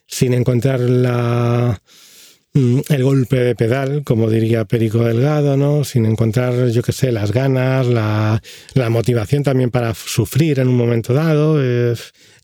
Sin 0.07 0.33
encontrar 0.33 0.79
mm, 2.53 2.79
el 2.87 3.03
golpe 3.03 3.39
de 3.41 3.55
pedal, 3.55 4.03
como 4.05 4.29
diría 4.29 4.63
Perico 4.63 4.99
Delgado, 4.99 5.57
¿no? 5.57 5.83
Sin 5.83 6.05
encontrar, 6.05 6.69
yo 6.69 6.81
qué 6.81 6.93
sé, 6.93 7.11
las 7.11 7.33
ganas, 7.33 7.87
la, 7.87 8.41
la, 8.73 8.89
motivación 8.89 9.43
también 9.43 9.69
para 9.69 9.93
sufrir 9.93 10.59
en 10.59 10.69
un 10.69 10.77
momento 10.77 11.13
dado. 11.13 11.61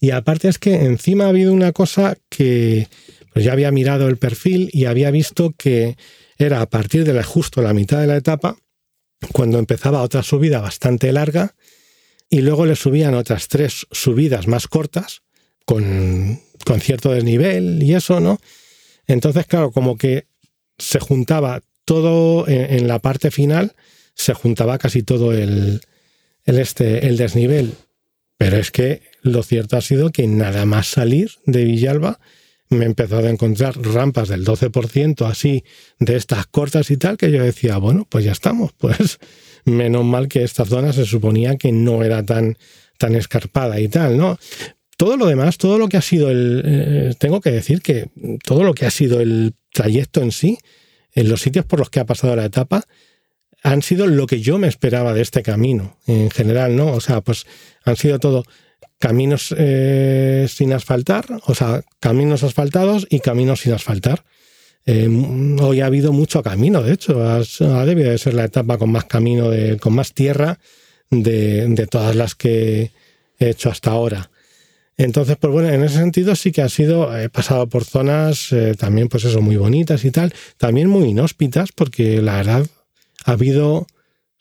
y 0.02 0.12
aparte 0.12 0.50
es 0.50 0.60
que 0.60 0.76
encima 0.76 1.26
ha 1.26 1.30
habido 1.30 1.54
una 1.54 1.72
cosa 1.72 2.18
que 2.28 2.88
pues 3.34 3.46
ya 3.46 3.54
había 3.54 3.72
mirado 3.72 4.08
el 4.08 4.18
perfil 4.18 4.70
y 4.74 4.86
había 4.86 5.12
visto 5.12 5.54
que 5.58 5.98
era 6.38 6.62
a 6.62 6.70
partir 6.70 7.04
de 7.04 7.24
justo 7.24 7.62
la 7.62 7.74
mitad 7.74 8.00
de 8.00 8.08
la 8.08 8.18
etapa, 8.18 8.58
cuando 9.32 9.60
empezaba 9.60 10.02
otra 10.02 10.24
subida 10.24 10.60
bastante 10.60 11.12
larga, 11.12 11.56
y 12.30 12.42
luego 12.42 12.66
le 12.66 12.76
subían 12.76 13.14
otras 13.14 13.48
tres 13.48 13.86
subidas 13.92 14.48
más 14.48 14.68
cortas, 14.68 15.22
con, 15.66 16.40
con 16.66 16.82
cierto 16.82 17.12
desnivel 17.12 17.84
y 17.84 17.94
eso, 17.94 18.20
¿no? 18.20 18.40
Entonces, 19.08 19.46
claro, 19.46 19.72
como 19.72 19.98
que 19.98 20.28
se 20.78 21.00
juntaba 21.00 21.62
todo 21.86 22.48
en, 22.48 22.88
la 22.88 23.00
parte 23.00 23.32
final, 23.32 23.74
se 24.16 24.34
juntaba 24.34 24.78
casi 24.78 25.04
todo 25.04 25.34
el, 25.34 25.82
el, 26.46 26.60
este, 26.60 27.08
el 27.08 27.18
desnivel. 27.18 27.74
Pero 28.38 28.58
es 28.58 28.72
que 28.72 29.02
lo 29.22 29.44
cierto 29.44 29.78
ha 29.78 29.82
sido 29.82 30.12
que 30.12 30.28
nada 30.28 30.66
más 30.66 30.88
salir 30.88 31.32
de 31.46 31.66
Villalba, 31.66 32.20
me 32.72 32.86
he 32.86 32.88
empezado 32.88 33.28
a 33.28 33.30
encontrar 33.30 33.78
rampas 33.78 34.30
del 34.30 34.46
12% 34.46 35.30
así, 35.30 35.64
de 36.00 36.16
estas 36.16 36.48
cortas 36.48 36.90
y 36.90 36.98
tal, 36.98 37.18
que 37.18 37.30
yo 37.30 37.44
decía, 37.44 37.78
bueno, 37.78 38.08
pues 38.10 38.24
ya 38.24 38.32
estamos, 38.32 38.72
pues 38.78 39.20
menos 39.66 40.04
mal 40.06 40.28
que 40.28 40.44
esta 40.44 40.66
zona 40.66 40.94
se 40.94 41.06
suponía 41.06 41.58
que 41.58 41.72
no 41.72 42.04
era 42.04 42.26
tan, 42.26 42.58
tan 42.98 43.16
escarpada 43.16 43.80
y 43.80 43.90
tal, 43.90 44.18
¿no? 44.18 44.40
Todo 44.98 45.18
lo 45.18 45.28
demás, 45.28 45.58
todo 45.58 45.78
lo 45.78 45.90
que 45.90 45.98
ha 45.98 46.02
sido 46.02 46.30
el... 46.30 46.62
Eh, 46.66 47.14
tengo 47.20 47.42
que 47.42 47.52
decir 47.52 47.82
que 47.82 48.10
todo 48.44 48.64
lo 48.64 48.74
que 48.74 48.86
ha 48.86 48.92
sido 48.92 49.20
el 49.20 49.54
trayecto 49.74 50.22
en 50.22 50.32
sí, 50.32 50.60
en 51.14 51.28
los 51.28 51.42
sitios 51.42 51.66
por 51.66 51.80
los 51.80 51.90
que 51.90 52.00
ha 52.00 52.06
pasado 52.06 52.36
la 52.36 52.46
etapa, 52.46 52.86
han 53.64 53.82
sido 53.82 54.08
lo 54.08 54.28
que 54.28 54.42
yo 54.42 54.58
me 54.58 54.68
esperaba 54.68 55.14
de 55.14 55.22
este 55.22 55.44
camino, 55.44 55.98
en 56.08 56.30
general, 56.32 56.76
¿no? 56.76 56.94
O 56.94 57.02
sea, 57.02 57.22
pues 57.22 57.46
han 57.84 57.96
sido 57.96 58.20
todo 58.20 58.44
caminos 59.02 59.54
eh, 59.58 60.46
sin 60.48 60.74
asfaltar, 60.74 61.26
o 61.48 61.56
sea, 61.56 61.82
caminos 62.00 62.44
asfaltados 62.44 63.08
y 63.10 63.20
caminos 63.20 63.62
sin 63.62 63.74
asfaltar. 63.74 64.24
Eh, 64.86 65.10
hoy 65.60 65.82
ha 65.82 65.88
habido 65.88 66.14
mucho 66.14 66.44
camino, 66.44 66.84
de 66.84 66.94
hecho, 66.94 67.20
ha, 67.24 67.86
debido 67.86 68.12
de 68.12 68.20
ser 68.20 68.36
la 68.36 68.46
etapa 68.46 68.78
con 68.78 68.92
más 68.92 69.06
camino, 69.06 69.50
de, 69.50 69.78
con 69.80 69.94
más 69.94 70.14
tierra 70.14 70.60
de, 71.10 71.88
todas 71.90 72.16
las 72.16 72.36
que 72.36 72.92
he 73.40 73.50
hecho 73.50 73.72
hasta 73.72 73.90
ahora. 73.90 74.30
Entonces, 74.98 75.36
pues 75.40 75.52
bueno, 75.52 75.70
en 75.70 75.84
ese 75.84 75.98
sentido 75.98 76.36
sí 76.36 76.52
que 76.52 76.62
ha 76.62 76.70
sido, 76.70 77.18
he 77.18 77.28
pasado 77.30 77.68
por 77.68 77.86
zonas 77.86 78.52
eh, 78.52 78.76
también, 78.78 79.10
pues 79.10 79.26
eso, 79.26 79.42
muy 79.42 79.58
bonitas 79.58 80.06
y 80.06 80.12
tal, 80.12 80.32
también 80.58 80.88
muy 80.88 81.10
inhóspitas, 81.10 81.72
porque 81.72 82.22
la 82.22 82.36
verdad 82.38 82.68
ha 83.26 83.32
habido 83.32 83.88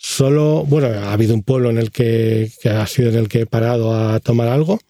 solo, 0.03 0.65
bueno, 0.65 0.87
ha 0.89 1.13
habido 1.13 1.35
un 1.35 1.43
pueblo 1.43 1.69
en 1.69 1.77
el 1.77 1.91
que, 1.91 2.51
ha 2.65 2.87
sido 2.87 3.11
en 3.11 3.17
el 3.17 3.29
que 3.29 3.43
he 3.43 3.47
parado 3.47 3.95
a 3.95 4.19
tomar 4.19 4.49
algo, 4.49 4.81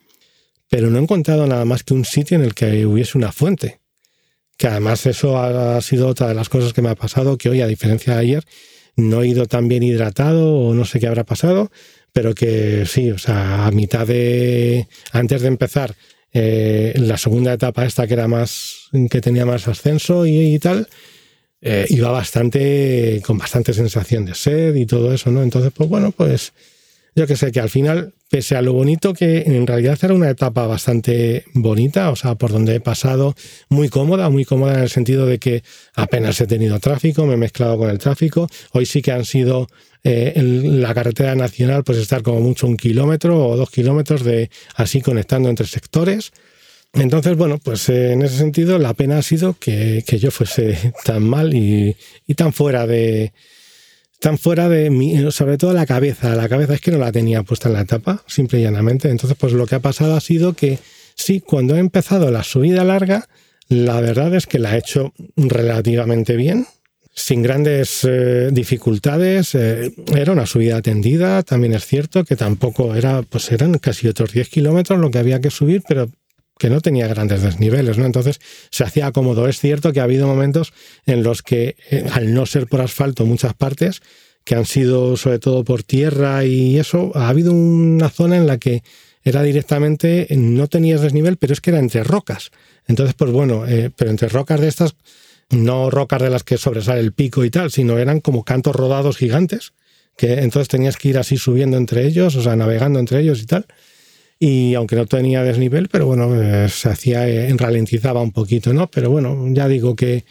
pero 0.69 0.89
no 0.89 0.99
he 0.99 1.03
encontrado 1.03 1.49
nada 1.49 1.65
más 1.65 1.83
que 1.83 1.95
un 1.95 2.05
sitio 2.05 2.37
en 2.37 2.45
el 2.45 2.55
que 2.55 2.87
hubiese 2.87 3.19
una 3.19 3.33
fuente. 3.33 3.81
Que 4.57 4.69
además 4.69 5.05
eso 5.07 5.37
ha 5.37 5.81
sido 5.81 6.07
otra 6.07 6.29
de 6.29 6.35
las 6.35 6.49
cosas 6.49 6.73
que 6.73 6.81
me 6.81 6.91
ha 6.91 6.95
pasado, 6.95 7.37
que 7.37 7.49
hoy, 7.49 7.61
a 7.61 7.67
diferencia 7.67 8.15
de 8.15 8.21
ayer, 8.21 8.45
no 8.95 9.23
he 9.23 9.29
ido 9.29 9.47
tan 9.47 9.67
bien 9.67 9.83
hidratado 9.83 10.55
o 10.55 10.75
no 10.75 10.85
sé 10.85 11.01
qué 11.01 11.09
habrá 11.09 11.25
pasado, 11.25 11.73
pero 12.13 12.33
que 12.33 12.85
sí, 12.87 13.11
o 13.11 13.19
sea, 13.19 13.67
a 13.67 13.71
mitad 13.73 14.07
de, 14.07 14.87
antes 15.11 15.43
de 15.43 15.49
empezar 15.49 15.97
eh, 16.33 16.95
la 16.97 17.19
segunda 17.19 17.53
etapa 17.53 17.85
esta 17.85 18.07
que 18.07 18.15
era 18.15 18.29
más, 18.29 18.89
que 19.11 19.21
tenía 19.21 19.45
más 19.45 19.67
ascenso 19.67 20.25
y, 20.25 20.57
tal, 20.61 20.87
eh, 21.63 21.87
iba 21.91 22.11
bastante, 22.11 23.21
con 23.25 23.39
bastante 23.39 23.73
sensación 23.73 24.25
de 24.25 24.35
sed 24.35 24.75
y 24.75 24.87
todo 24.87 25.13
eso, 25.13 25.31
¿no? 25.31 25.43
Entonces, 25.43 25.73
pues 25.75 25.89
bueno, 25.89 26.11
pues 26.13 26.53
yo 27.17 27.27
que 27.27 27.37
sé, 27.37 27.51
que 27.53 27.61
al 27.61 27.71
final, 27.71 28.15
pese 28.31 28.57
a 28.57 28.63
lo 28.63 28.73
bonito 28.73 29.13
que 29.13 29.43
en 29.43 29.67
realidad 29.67 29.99
era 30.01 30.15
una 30.15 30.31
etapa 30.31 30.67
bastante 30.67 31.45
bonita, 31.53 32.11
o 32.11 32.17
sea, 32.17 32.37
por 32.37 32.53
donde 32.53 32.77
he 32.77 32.81
pasado, 32.81 33.35
muy 33.69 33.89
cómoda, 33.89 34.31
muy 34.31 34.45
cómoda 34.45 34.75
en 34.75 34.81
el 34.81 34.91
sentido 34.91 35.27
de 35.27 35.39
que 35.39 35.63
apenas 35.95 36.41
he 36.41 36.47
tenido 36.47 36.79
tráfico, 36.79 37.27
me 37.27 37.35
he 37.35 37.37
mezclado 37.37 37.77
con 37.77 37.91
el 37.91 37.99
tráfico. 37.99 38.49
Hoy 38.73 38.87
sí 38.87 39.03
que 39.03 39.13
han 39.13 39.25
sido 39.25 39.67
eh, 40.05 40.33
en 40.37 40.81
la 40.81 40.95
carretera 40.95 41.35
nacional, 41.35 41.85
pues 41.85 41.99
estar 41.99 42.23
como 42.23 42.41
mucho 42.41 42.67
un 42.67 42.77
kilómetro 42.77 43.45
o 43.49 43.57
dos 43.57 43.71
kilómetros 43.71 44.25
de 44.25 44.49
así 44.77 45.03
conectando 45.03 45.51
entre 45.51 45.67
sectores. 45.67 46.33
Entonces, 46.93 47.37
bueno, 47.37 47.59
pues 47.59 47.89
eh, 47.89 48.13
en 48.13 48.23
ese 48.23 48.37
sentido 48.37 48.79
la 48.79 48.95
pena 48.95 49.19
ha 49.19 49.23
sido 49.23 49.57
que, 49.59 50.05
que 50.07 50.19
yo 50.19 50.31
fuese 50.31 50.93
tan 51.05 51.23
mal 51.23 51.55
y, 51.55 51.97
y 52.27 52.35
tan 52.35 52.53
fuera 52.53 52.87
de, 52.87 53.33
tan 54.21 54.39
fuera 54.39 54.69
de 54.69 54.91
mí, 54.91 55.19
sobre 55.33 55.59
todo 55.59 55.73
la 55.73 55.87
cabeza. 55.87 56.37
La 56.37 56.49
cabeza 56.49 56.75
es 56.75 56.81
que 56.81 56.93
no 56.93 56.99
la 56.99 57.11
tenía 57.11 57.43
puesta 57.43 57.69
en 57.69 57.75
la 57.75 57.81
etapa, 57.81 58.23
simple 58.27 58.61
y 58.61 58.63
llanamente. 58.63 59.09
Entonces, 59.09 59.37
pues 59.39 59.53
lo 59.53 59.67
que 59.67 59.75
ha 59.75 59.81
pasado 59.81 60.15
ha 60.15 60.21
sido 60.21 60.53
que 60.53 60.79
sí, 61.17 61.41
cuando 61.41 61.75
he 61.75 61.79
empezado 61.81 62.31
la 62.31 62.45
subida 62.45 62.85
larga, 62.85 63.29
la 63.69 64.01
verdad 64.01 64.35
es 64.35 64.47
que 64.47 64.59
la 64.59 64.75
he 64.75 64.79
hecho 64.79 65.15
relativamente 65.37 66.37
bien, 66.37 66.67
sin 67.15 67.43
grandes 67.43 68.05
eh, 68.05 68.51
dificultades. 68.53 69.55
Eh, 69.55 69.93
era 70.15 70.33
una 70.33 70.47
subida 70.47 70.77
atendida, 70.77 71.43
también 71.43 71.73
es 71.73 71.87
cierto 71.87 72.25
que 72.25 72.37
tampoco 72.37 72.95
era, 72.95 73.23
pues 73.23 73.51
eran 73.53 73.79
casi 73.79 74.07
otros 74.07 74.33
10 74.33 74.49
kilómetros 74.51 75.01
lo 75.01 75.11
que 75.11 75.19
había 75.19 75.41
que 75.41 75.51
subir, 75.51 75.83
pero 75.89 76.11
que 76.61 76.69
no 76.69 76.83
tenía 76.83 77.09
grandes 77.09 77.41
desniveles, 77.41 77.97
¿no? 77.97 78.05
Entonces 78.05 78.39
se 78.71 78.85
hacía 78.85 79.11
cómodo. 79.13 79.49
Es 79.49 79.59
cierto 79.59 79.95
que 79.95 80.01
ha 80.01 80.03
habido 80.03 80.27
momentos 80.27 80.75
en 81.07 81.23
los 81.23 81.41
que, 81.41 81.75
eh, 81.91 82.05
al 82.13 82.35
no 82.35 82.45
ser 82.45 82.67
por 82.67 82.83
asfalto 82.83 83.25
muchas 83.25 83.55
partes, 83.55 84.03
que 84.45 84.57
han 84.57 84.67
sido 84.67 85.17
sobre 85.17 85.39
todo 85.39 85.65
por 85.65 85.85
tierra 85.85 86.45
y 86.45 86.79
eso, 86.79 87.13
ha 87.15 87.31
habido 87.31 87.55
una 87.55 88.11
zona 88.11 88.37
en 88.37 88.47
la 88.47 88.59
que 88.59 88.83
era 89.25 89.43
directamente, 89.43 90.27
no 90.37 90.67
tenías 90.67 91.01
desnivel, 91.01 91.39
pero 91.39 91.55
es 91.55 91.63
que 91.63 91.71
era 91.71 91.79
entre 91.79 92.05
rocas. 92.05 92.51
Entonces, 92.87 93.15
pues 93.15 93.31
bueno, 93.33 93.67
eh, 93.67 93.91
pero 93.97 94.11
entre 94.11 94.29
rocas 94.29 94.61
de 94.61 94.69
estas, 94.69 94.97
no 95.49 95.89
rocas 95.89 96.21
de 96.21 96.29
las 96.29 96.45
que 96.45 96.59
sobresale 96.59 97.01
el 97.01 97.15
pico 97.15 97.43
y 97.43 97.51
tal, 97.51 97.71
sino 97.71 97.97
eran 97.97 98.21
como 98.21 98.45
cantos 98.45 98.77
rodados 98.77 99.17
gigantes, 99.17 99.73
que 100.15 100.35
entonces 100.35 100.69
tenías 100.69 100.99
que 100.99 101.09
ir 101.09 101.17
así 101.17 101.39
subiendo 101.39 101.79
entre 101.79 102.07
ellos, 102.07 102.37
o 102.37 102.43
sea, 102.43 102.55
navegando 102.55 102.99
entre 102.99 103.21
ellos 103.21 103.41
y 103.41 103.47
tal 103.47 103.67
y 104.43 104.75
aunque 104.75 104.97
no 104.97 105.05
tenía 105.05 105.45
desnivel, 105.45 105.89
pero 105.89 106.07
bueno, 106.07 106.35
eh, 106.35 106.67
se 106.71 106.89
hacía, 106.89 107.29
eh, 107.29 107.55
ralentizaba 107.59 108.23
un 108.23 108.33
poquito, 108.33 108.73
¿no? 108.73 108.91
Pero 108.91 109.11
bueno, 109.11 109.45
ya 109.51 109.69
digo 109.69 109.95
que, 109.95 110.25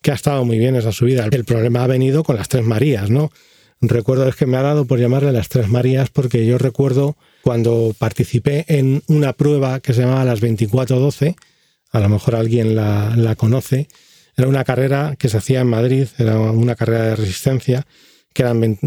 que 0.00 0.12
ha 0.12 0.14
estado 0.14 0.44
muy 0.44 0.56
bien 0.56 0.76
esa 0.76 0.92
subida. 0.92 1.26
El 1.30 1.44
problema 1.44 1.82
ha 1.82 1.88
venido 1.88 2.22
con 2.22 2.36
las 2.36 2.48
Tres 2.48 2.64
Marías, 2.64 3.10
¿no? 3.10 3.32
Recuerdo 3.80 4.28
es 4.28 4.36
que 4.36 4.46
me 4.46 4.56
ha 4.56 4.62
dado 4.62 4.84
por 4.86 5.00
llamarle 5.00 5.32
las 5.32 5.48
Tres 5.48 5.68
Marías 5.68 6.10
porque 6.10 6.46
yo 6.46 6.58
recuerdo 6.58 7.16
cuando 7.42 7.92
participé 7.98 8.64
en 8.68 9.02
una 9.08 9.32
prueba 9.32 9.80
que 9.80 9.92
se 9.92 10.02
llamaba 10.02 10.24
las 10.24 10.40
24-12, 10.40 11.34
a 11.90 12.00
lo 12.00 12.08
mejor 12.08 12.36
alguien 12.36 12.76
la, 12.76 13.14
la 13.16 13.34
conoce, 13.34 13.88
era 14.36 14.46
una 14.46 14.62
carrera 14.62 15.16
que 15.18 15.28
se 15.28 15.38
hacía 15.38 15.60
en 15.60 15.66
Madrid, 15.66 16.06
era 16.18 16.38
una 16.38 16.76
carrera 16.76 17.02
de 17.06 17.16
resistencia, 17.16 17.84
que 18.36 18.42
eran, 18.42 18.78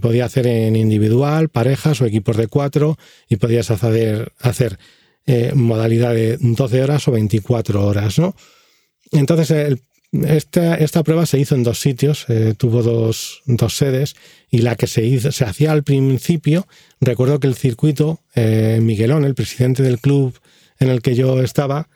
podía 0.00 0.24
hacer 0.24 0.46
en 0.46 0.76
individual, 0.76 1.50
parejas 1.50 2.00
o 2.00 2.06
equipos 2.06 2.38
de 2.38 2.46
cuatro 2.46 2.96
y 3.28 3.36
podías 3.36 3.70
hacer, 3.70 4.78
eh, 5.26 5.52
modalidad 5.54 6.14
de 6.14 6.38
12 6.40 6.82
horas 6.82 7.06
o 7.06 7.12
24 7.12 7.86
horas, 7.86 8.18
¿no? 8.18 8.34
Entonces, 9.12 9.78
esta, 10.10 11.02
prueba 11.02 11.26
se 11.26 11.38
hizo 11.38 11.54
en 11.54 11.64
dos 11.64 11.80
sitios, 11.80 12.24
eh, 12.28 12.54
tuvo 12.56 12.82
dos, 12.82 13.42
dos, 13.44 13.76
sedes 13.76 14.16
y 14.50 14.58
la 14.58 14.74
que 14.74 14.86
se, 14.86 15.04
hizo, 15.04 15.32
se 15.32 15.44
hacía 15.44 15.72
al 15.72 15.82
principio, 15.82 16.66
recuerdo 16.98 17.40
que 17.40 17.46
el 17.46 17.56
circuito, 17.56 18.20
eh, 18.34 18.78
Miguelón, 18.80 19.26
el 19.26 19.34
presidente 19.34 19.82
del 19.82 19.98
club 19.98 20.34
en 20.78 20.88
el 20.88 21.02
que 21.02 21.14
yo 21.14 21.42
estaba, 21.42 21.88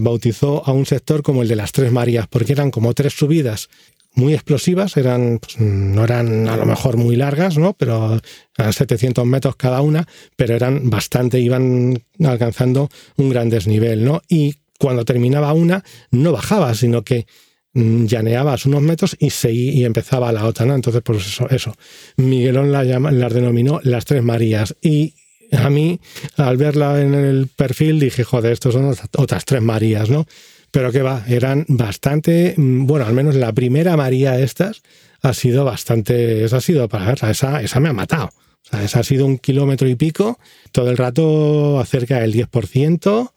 bautizó 0.00 0.62
a 0.64 0.70
un 0.70 0.86
sector 0.86 1.24
como 1.24 1.42
el 1.42 1.48
de 1.48 1.56
las 1.56 1.72
Tres 1.72 1.90
Marías, 1.90 2.28
porque 2.28 2.52
eran 2.52 2.70
como 2.70 2.94
tres 2.94 3.14
subidas 3.14 3.68
muy 4.14 4.34
explosivas, 4.34 4.96
eran, 4.96 5.38
pues, 5.38 5.58
no 5.58 6.04
eran 6.04 6.48
a 6.48 6.56
lo 6.56 6.66
mejor 6.66 6.96
muy 6.96 7.16
largas, 7.16 7.56
¿no? 7.56 7.74
Pero 7.74 8.20
a 8.58 8.72
700 8.72 9.24
metros 9.24 9.56
cada 9.56 9.80
una, 9.80 10.06
pero 10.36 10.54
eran 10.54 10.90
bastante, 10.90 11.40
iban 11.40 12.02
alcanzando 12.22 12.88
un 13.16 13.30
gran 13.30 13.48
desnivel, 13.48 14.04
¿no? 14.04 14.22
Y 14.28 14.56
cuando 14.78 15.04
terminaba 15.04 15.52
una, 15.52 15.82
no 16.10 16.32
bajaba, 16.32 16.74
sino 16.74 17.02
que 17.02 17.26
mm, 17.72 18.04
llaneabas 18.04 18.66
unos 18.66 18.82
metros 18.82 19.16
y, 19.18 19.30
y 19.48 19.84
empezaba 19.84 20.32
la 20.32 20.44
otra, 20.44 20.66
¿no? 20.66 20.74
Entonces, 20.74 21.02
pues 21.02 21.26
eso, 21.26 21.48
eso. 21.48 21.74
Miguelón 22.16 22.72
la 22.72 22.84
las 22.84 23.32
denominó 23.32 23.80
las 23.82 24.04
tres 24.04 24.22
Marías. 24.22 24.76
Y 24.82 25.14
a 25.52 25.70
mí, 25.70 26.00
al 26.36 26.56
verla 26.56 27.00
en 27.00 27.14
el 27.14 27.48
perfil, 27.48 28.00
dije, 28.00 28.24
joder, 28.24 28.52
estos 28.52 28.74
son 28.74 28.94
otras 29.16 29.44
tres 29.44 29.62
Marías, 29.62 30.10
¿no? 30.10 30.26
Pero 30.72 30.90
que 30.90 31.02
va, 31.02 31.24
eran 31.28 31.64
bastante, 31.68 32.54
mm, 32.56 32.86
bueno, 32.86 33.06
al 33.06 33.14
menos 33.14 33.36
la 33.36 33.52
primera 33.52 33.96
María 33.96 34.32
de 34.32 34.42
estas 34.42 34.82
ha 35.20 35.34
sido 35.34 35.64
bastante, 35.64 36.44
esa 36.44 36.56
ha 36.56 36.60
sido 36.60 36.88
para 36.88 37.12
esa, 37.30 37.62
esa 37.62 37.78
me 37.78 37.90
ha 37.90 37.92
matado. 37.92 38.30
O 38.64 38.68
sea, 38.68 38.82
esa 38.82 39.00
ha 39.00 39.04
sido 39.04 39.26
un 39.26 39.38
kilómetro 39.38 39.88
y 39.88 39.94
pico, 39.94 40.38
todo 40.72 40.90
el 40.90 40.96
rato 40.96 41.78
acerca 41.78 42.20
del 42.20 42.32
10%. 42.32 43.32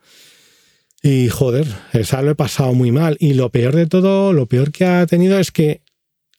Y 1.03 1.29
joder, 1.29 1.67
esa 1.93 2.23
lo 2.23 2.31
he 2.31 2.35
pasado 2.35 2.73
muy 2.73 2.91
mal. 2.91 3.17
Y 3.19 3.33
lo 3.33 3.51
peor 3.51 3.75
de 3.75 3.85
todo, 3.85 4.33
lo 4.33 4.47
peor 4.47 4.71
que 4.71 4.85
ha 4.85 5.05
tenido 5.05 5.37
es 5.37 5.51
que 5.51 5.81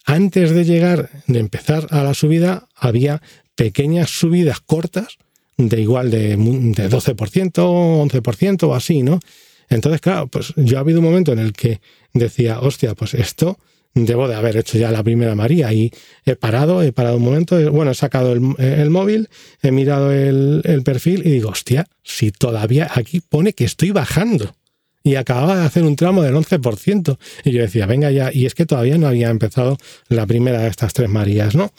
antes 0.04 0.50
de 0.50 0.64
llegar, 0.64 1.10
de 1.26 1.40
empezar 1.40 1.86
a 1.90 2.02
la 2.02 2.14
subida, 2.14 2.68
había 2.74 3.22
pequeñas 3.54 4.10
subidas 4.10 4.60
cortas 4.60 5.18
de 5.56 5.80
igual 5.80 6.10
de, 6.10 6.36
de 6.36 6.90
12%, 6.90 7.52
11% 7.52 8.62
o 8.64 8.74
así, 8.74 9.02
¿no? 9.02 9.20
Entonces, 9.68 10.00
claro, 10.00 10.28
pues 10.28 10.52
yo 10.56 10.78
ha 10.78 10.80
habido 10.80 11.00
un 11.00 11.04
momento 11.06 11.32
en 11.32 11.38
el 11.38 11.52
que 11.52 11.80
decía, 12.12 12.60
hostia, 12.60 12.94
pues 12.94 13.14
esto 13.14 13.58
debo 14.04 14.28
de 14.28 14.34
haber 14.34 14.56
hecho 14.58 14.76
ya 14.76 14.90
la 14.90 15.02
primera 15.02 15.34
María 15.34 15.72
y 15.72 15.90
he 16.24 16.36
parado, 16.36 16.82
he 16.82 16.92
parado 16.92 17.16
un 17.16 17.22
momento, 17.22 17.72
bueno, 17.72 17.92
he 17.92 17.94
sacado 17.94 18.32
el, 18.32 18.90
móvil, 18.90 19.28
he 19.62 19.70
mirado 19.70 20.12
el, 20.12 20.82
perfil 20.84 21.26
y 21.26 21.30
digo, 21.30 21.50
hostia, 21.50 21.86
si 22.02 22.30
todavía 22.30 22.90
aquí 22.94 23.20
pone 23.20 23.54
que 23.54 23.64
estoy 23.64 23.92
bajando 23.92 24.54
y 25.02 25.14
acababa 25.14 25.56
de 25.56 25.64
hacer 25.64 25.84
un 25.84 25.96
tramo 25.96 26.22
del 26.22 26.34
11%. 26.34 27.16
Y 27.44 27.52
yo 27.52 27.62
decía, 27.62 27.86
venga 27.86 28.10
ya, 28.10 28.30
y 28.32 28.44
es 28.44 28.54
que 28.54 28.66
todavía 28.66 28.98
no 28.98 29.06
había 29.06 29.30
empezado 29.30 29.78
la 30.08 30.26
primera 30.26 30.60
de 30.60 30.68
estas 30.68 30.92
tres 30.92 31.08
Marías, 31.08 31.54
¿no? 31.54 31.72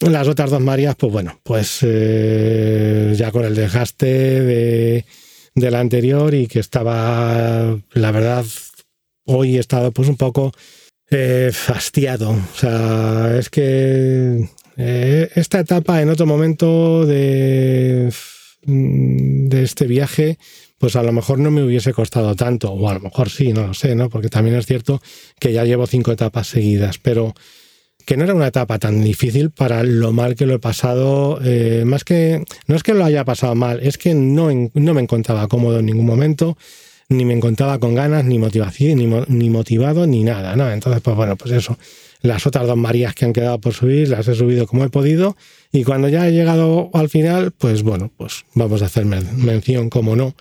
Las 0.00 0.26
otras 0.28 0.50
dos 0.50 0.60
Marías, 0.60 0.96
pues 0.96 1.12
bueno, 1.12 1.40
pues 1.42 1.78
eh, 1.82 3.14
ya 3.16 3.30
con 3.30 3.44
el 3.44 3.54
desgaste 3.54 4.06
de 4.06 5.04
de 5.56 5.70
la 5.70 5.80
anterior 5.80 6.34
y 6.34 6.46
que 6.46 6.60
estaba, 6.60 7.76
la 7.92 8.12
verdad, 8.12 8.44
hoy 9.24 9.56
he 9.56 9.60
estado 9.60 9.90
pues 9.90 10.08
un 10.08 10.16
poco 10.16 10.52
eh, 11.10 11.50
fastiado. 11.52 12.30
O 12.30 12.58
sea, 12.58 13.36
es 13.38 13.50
que 13.50 14.48
eh, 14.76 15.30
esta 15.34 15.58
etapa 15.58 16.00
en 16.02 16.10
otro 16.10 16.26
momento 16.26 17.06
de, 17.06 18.12
de 18.62 19.62
este 19.62 19.86
viaje, 19.86 20.38
pues 20.78 20.94
a 20.94 21.02
lo 21.02 21.12
mejor 21.12 21.38
no 21.38 21.50
me 21.50 21.64
hubiese 21.64 21.94
costado 21.94 22.36
tanto, 22.36 22.72
o 22.72 22.88
a 22.88 22.94
lo 22.94 23.00
mejor 23.00 23.30
sí, 23.30 23.54
no 23.54 23.66
lo 23.66 23.74
sé, 23.74 23.94
¿no? 23.94 24.10
Porque 24.10 24.28
también 24.28 24.56
es 24.56 24.66
cierto 24.66 25.00
que 25.40 25.52
ya 25.54 25.64
llevo 25.64 25.86
cinco 25.86 26.12
etapas 26.12 26.48
seguidas, 26.48 26.98
pero 26.98 27.34
que 28.06 28.16
no 28.16 28.24
era 28.24 28.34
una 28.34 28.46
etapa 28.46 28.78
tan 28.78 29.02
difícil 29.02 29.50
para 29.50 29.82
lo 29.82 30.12
mal 30.12 30.36
que 30.36 30.46
lo 30.46 30.54
he 30.54 30.58
pasado, 30.60 31.40
eh, 31.44 31.82
más 31.84 32.04
que, 32.04 32.44
no 32.68 32.76
es 32.76 32.84
que 32.84 32.94
lo 32.94 33.04
haya 33.04 33.24
pasado 33.24 33.56
mal, 33.56 33.80
es 33.82 33.98
que 33.98 34.14
no, 34.14 34.48
no 34.72 34.94
me 34.94 35.02
encontraba 35.02 35.48
cómodo 35.48 35.80
en 35.80 35.86
ningún 35.86 36.06
momento, 36.06 36.56
ni 37.08 37.24
me 37.24 37.34
encontraba 37.34 37.80
con 37.80 37.96
ganas, 37.96 38.24
ni 38.24 38.38
motivación, 38.38 38.98
ni, 38.98 39.06
ni 39.06 39.50
motivado, 39.50 40.06
ni 40.06 40.22
nada, 40.22 40.54
¿no? 40.54 40.70
Entonces, 40.70 41.02
pues 41.02 41.16
bueno, 41.16 41.36
pues 41.36 41.52
eso. 41.52 41.76
Las 42.22 42.46
otras 42.46 42.66
dos 42.66 42.76
Marías 42.76 43.14
que 43.14 43.24
han 43.24 43.32
quedado 43.32 43.60
por 43.60 43.74
subir, 43.74 44.08
las 44.08 44.26
he 44.28 44.34
subido 44.36 44.66
como 44.68 44.84
he 44.84 44.88
podido, 44.88 45.36
y 45.72 45.82
cuando 45.82 46.08
ya 46.08 46.28
he 46.28 46.32
llegado 46.32 46.90
al 46.94 47.08
final, 47.08 47.50
pues 47.50 47.82
bueno, 47.82 48.12
pues 48.16 48.44
vamos 48.54 48.82
a 48.82 48.86
hacer 48.86 49.04
mención, 49.04 49.90
como 49.90 50.14
no, 50.14 50.34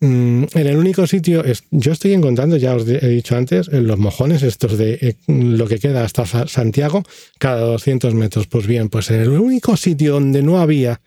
en 0.00 0.48
el 0.54 0.76
único 0.76 1.06
sitio, 1.06 1.44
yo 1.70 1.92
estoy 1.92 2.14
encontrando, 2.14 2.56
ya 2.56 2.74
os 2.74 2.88
he 2.88 3.08
dicho 3.08 3.36
antes, 3.36 3.68
los 3.68 3.98
mojones 3.98 4.42
estos 4.42 4.78
de 4.78 4.94
eh, 4.94 5.16
lo 5.26 5.66
que 5.66 5.78
queda 5.78 6.04
hasta 6.04 6.24
Santiago, 6.46 7.02
cada 7.38 7.60
200 7.60 8.14
metros. 8.14 8.46
Pues 8.46 8.66
bien, 8.66 8.88
pues 8.88 9.10
en 9.10 9.20
el 9.20 9.28
único 9.28 9.76
sitio 9.76 10.14
donde 10.14 10.42
no 10.42 10.58
había 10.60 11.02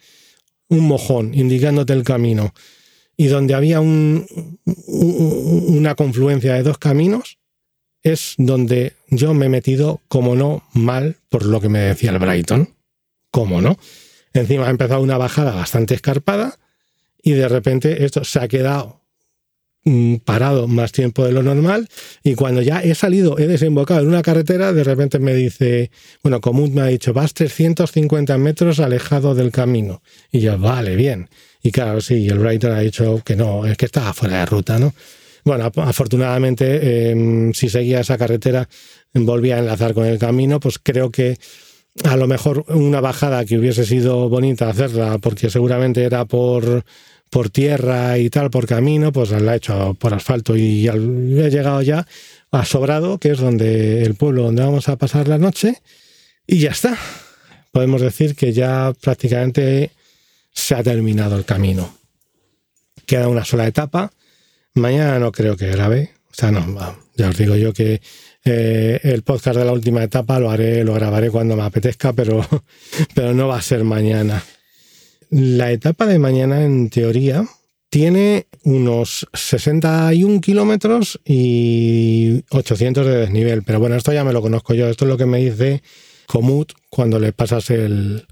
un 0.67 0.81
mojón 0.81 1.33
indicándote 1.33 1.93
el 1.93 2.03
camino 2.03 2.53
y 3.17 3.27
donde 3.27 3.55
había 3.55 3.79
un, 3.79 4.27
una 4.65 5.95
confluencia 5.95 6.53
de 6.53 6.63
dos 6.63 6.77
caminos, 6.77 7.39
es 8.03 8.35
donde 8.37 8.93
yo 9.09 9.33
me 9.33 9.47
he 9.47 9.49
metido, 9.49 10.01
como 10.07 10.35
no, 10.35 10.63
mal 10.73 11.17
por 11.29 11.45
lo 11.45 11.61
que 11.61 11.69
me 11.69 11.79
decía 11.79 12.11
el 12.11 12.19
Brighton. 12.19 12.75
¿Cómo 13.31 13.61
no? 13.61 13.77
Encima 14.33 14.67
ha 14.67 14.69
empezado 14.69 15.01
una 15.01 15.17
bajada 15.17 15.55
bastante 15.55 15.95
escarpada 15.95 16.59
y 17.23 17.31
de 17.31 17.47
repente 17.47 18.05
esto 18.05 18.23
se 18.23 18.39
ha 18.39 18.47
quedado 18.47 19.01
mm, 19.85 20.17
parado 20.17 20.67
más 20.67 20.91
tiempo 20.91 21.25
de 21.25 21.31
lo 21.31 21.41
normal 21.41 21.87
y 22.23 22.35
cuando 22.35 22.61
ya 22.61 22.81
he 22.81 22.93
salido, 22.93 23.39
he 23.39 23.47
desembocado 23.47 24.01
en 24.01 24.09
una 24.09 24.21
carretera, 24.21 24.73
de 24.73 24.83
repente 24.83 25.17
me 25.19 25.33
dice, 25.33 25.89
bueno, 26.21 26.41
Común 26.41 26.75
me 26.75 26.81
ha 26.81 26.87
dicho, 26.87 27.13
vas 27.13 27.33
350 27.33 28.37
metros 28.37 28.79
alejado 28.79 29.33
del 29.33 29.51
camino. 29.51 30.03
Y 30.31 30.41
yo, 30.41 30.57
vale, 30.59 30.95
bien. 30.95 31.29
Y 31.63 31.71
claro, 31.71 32.01
sí, 32.01 32.27
el 32.27 32.39
writer 32.39 32.71
ha 32.71 32.79
dicho 32.81 33.21
que 33.25 33.37
no, 33.37 33.65
es 33.65 33.77
que 33.77 33.85
estaba 33.85 34.13
fuera 34.13 34.39
de 34.39 34.45
ruta, 34.45 34.77
¿no? 34.77 34.93
Bueno, 35.45 35.69
afortunadamente, 35.75 37.09
em, 37.11 37.53
si 37.53 37.69
seguía 37.69 37.99
esa 37.99 38.17
carretera, 38.17 38.67
volvía 39.13 39.55
a 39.55 39.59
enlazar 39.59 39.93
con 39.93 40.05
el 40.05 40.17
camino, 40.17 40.59
pues 40.59 40.79
creo 40.79 41.11
que 41.11 41.37
a 42.03 42.17
lo 42.17 42.27
mejor 42.27 42.65
una 42.69 43.01
bajada 43.01 43.45
que 43.45 43.57
hubiese 43.57 43.85
sido 43.85 44.29
bonita 44.29 44.69
hacerla, 44.69 45.17
porque 45.19 45.49
seguramente 45.49 46.03
era 46.03 46.25
por 46.25 46.83
por 47.33 47.49
tierra 47.49 48.19
y 48.19 48.29
tal, 48.29 48.51
por 48.51 48.67
camino, 48.67 49.11
pues 49.11 49.31
la 49.31 49.55
he 49.55 49.57
hecho 49.57 49.95
por 49.99 50.13
asfalto 50.13 50.55
y 50.55 50.87
he 50.87 51.49
llegado 51.49 51.81
ya 51.81 52.05
a 52.51 52.63
Sobrado, 52.63 53.17
que 53.17 53.31
es 53.31 53.39
donde 53.39 54.03
el 54.03 54.13
pueblo 54.13 54.43
donde 54.43 54.61
vamos 54.61 54.87
a 54.87 54.97
pasar 54.97 55.27
la 55.27 55.39
noche, 55.39 55.81
y 56.45 56.59
ya 56.59 56.69
está. 56.69 56.95
Podemos 57.71 58.01
decir 58.01 58.35
que 58.35 58.53
ya 58.53 58.93
prácticamente 59.01 59.89
se 60.53 60.75
ha 60.75 60.83
terminado 60.83 61.35
el 61.35 61.43
camino. 61.43 61.97
Queda 63.07 63.27
una 63.27 63.43
sola 63.43 63.65
etapa. 63.65 64.11
Mañana 64.75 65.17
no 65.17 65.31
creo 65.31 65.57
que 65.57 65.71
grabe. 65.71 66.11
O 66.31 66.35
sea, 66.35 66.51
no, 66.51 66.63
ya 67.15 67.29
os 67.29 67.37
digo 67.37 67.55
yo 67.55 67.73
que 67.73 67.99
eh, 68.45 68.99
el 69.03 69.23
podcast 69.23 69.57
de 69.57 69.65
la 69.65 69.71
última 69.71 70.03
etapa 70.03 70.39
lo 70.39 70.51
haré, 70.51 70.83
lo 70.83 70.93
grabaré 70.93 71.29
cuando 71.29 71.55
me 71.55 71.63
apetezca, 71.63 72.13
pero, 72.13 72.45
pero 73.15 73.33
no 73.33 73.47
va 73.47 73.57
a 73.57 73.61
ser 73.61 73.83
mañana. 73.83 74.43
La 75.29 75.71
etapa 75.71 76.05
de 76.05 76.19
mañana, 76.19 76.63
en 76.63 76.89
teoría, 76.89 77.45
tiene 77.89 78.47
unos 78.63 79.27
61 79.33 80.41
kilómetros 80.41 81.19
y 81.25 82.43
800 82.49 83.05
de 83.05 83.17
desnivel. 83.17 83.63
Pero 83.63 83.79
bueno, 83.79 83.95
esto 83.95 84.11
ya 84.13 84.23
me 84.23 84.33
lo 84.33 84.41
conozco 84.41 84.73
yo. 84.73 84.89
Esto 84.89 85.05
es 85.05 85.09
lo 85.09 85.17
que 85.17 85.25
me 85.25 85.39
dice 85.39 85.83
Comut 86.27 86.73
cuando 86.89 87.19
le 87.19 87.33
pasas 87.33 87.69
el, 87.69 88.25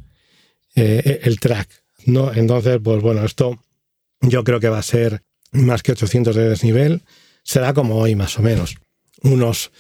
eh, 0.76 1.22
el 1.24 1.40
track. 1.40 1.70
¿no? 2.06 2.34
Entonces, 2.34 2.80
pues 2.84 3.02
bueno, 3.02 3.24
esto 3.26 3.60
yo 4.22 4.44
creo 4.44 4.60
que 4.60 4.70
va 4.70 4.80
a 4.80 4.84
ser 4.84 5.24
más 5.52 5.84
que 5.84 5.92
800 5.92 6.36
de 6.36 6.50
desnivel. 6.50 7.02
Será 7.44 7.74
como 7.74 7.98
hoy, 7.98 8.16
más 8.16 8.38
o 8.40 8.42
menos. 8.42 8.76
Unos 9.24 9.72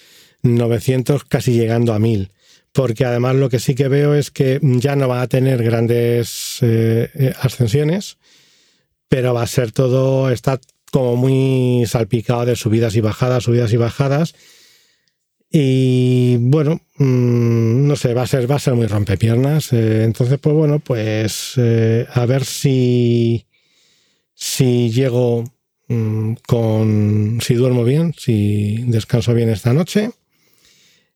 900 0.43 1.23
casi 1.25 1.54
llegando 1.54 1.93
a 1.93 1.99
1000 1.99 2.32
porque 2.73 3.06
además 3.06 3.36
lo 3.36 3.49
que 3.49 3.60
sí 3.60 3.75
que 3.75 3.88
veo 3.88 4.15
es 4.15 4.32
que 4.32 4.60
ya 4.62 4.95
no 4.95 5.08
va 5.08 5.21
a 5.21 5.27
tener 5.27 5.63
grandes 5.63 6.58
eh, 6.62 7.10
eh, 7.13 7.34
ascensiones, 7.41 8.17
pero 9.10 9.34
va 9.34 9.43
a 9.43 9.47
ser 9.47 9.71
todo, 9.71 10.30
está 10.30 10.60
como 10.91 11.15
muy 11.15 11.86
salpicado 11.86 12.45
de 12.45 12.56
subidas 12.56 12.95
y 12.95 13.01
bajadas, 13.01 13.43
subidas 13.43 13.73
y 13.73 13.77
bajadas. 13.77 14.36
Y 15.54 16.38
bueno, 16.38 16.80
mm, 16.97 17.88
no 17.88 17.95
sé, 17.97 18.13
va 18.13 18.21
a 18.23 18.27
ser, 18.27 18.49
va 18.49 18.56
a 18.56 18.60
ser 18.60 18.75
muy 18.75 18.88
rompepiernas. 18.88 19.73
Eh, 19.73 20.04
entonces, 20.06 20.39
pues 20.39 20.56
bueno, 20.56 20.80
pues 20.80 21.58
a 21.58 22.25
ver 22.25 22.45
si, 22.45 23.47
si 24.34 24.91
llego 24.91 25.43
mm, 25.89 26.36
con, 26.47 27.39
si 27.41 27.56
duermo 27.56 27.84
bien, 27.84 28.13
si 28.17 28.77
descanso 28.88 29.34
bien 29.34 29.49
esta 29.49 29.73
noche 29.73 30.12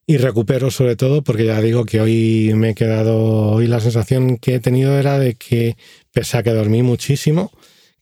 y 0.08 0.18
recupero 0.18 0.70
sobre 0.70 0.96
todo 0.96 1.24
porque 1.24 1.46
ya 1.46 1.62
digo 1.62 1.86
que 1.86 2.00
hoy 2.00 2.52
me 2.56 2.72
he 2.72 2.76
quedado, 2.76 3.52
hoy 3.52 3.68
la 3.68 3.80
sensación 3.80 4.38
que 4.38 4.56
he 4.56 4.60
tenido 4.60 4.98
era 4.98 5.18
de 5.18 5.36
que 5.36 5.78
pese 6.12 6.38
a 6.38 6.44
que 6.44 6.52
dormí 6.52 6.84
muchísimo, 6.84 7.52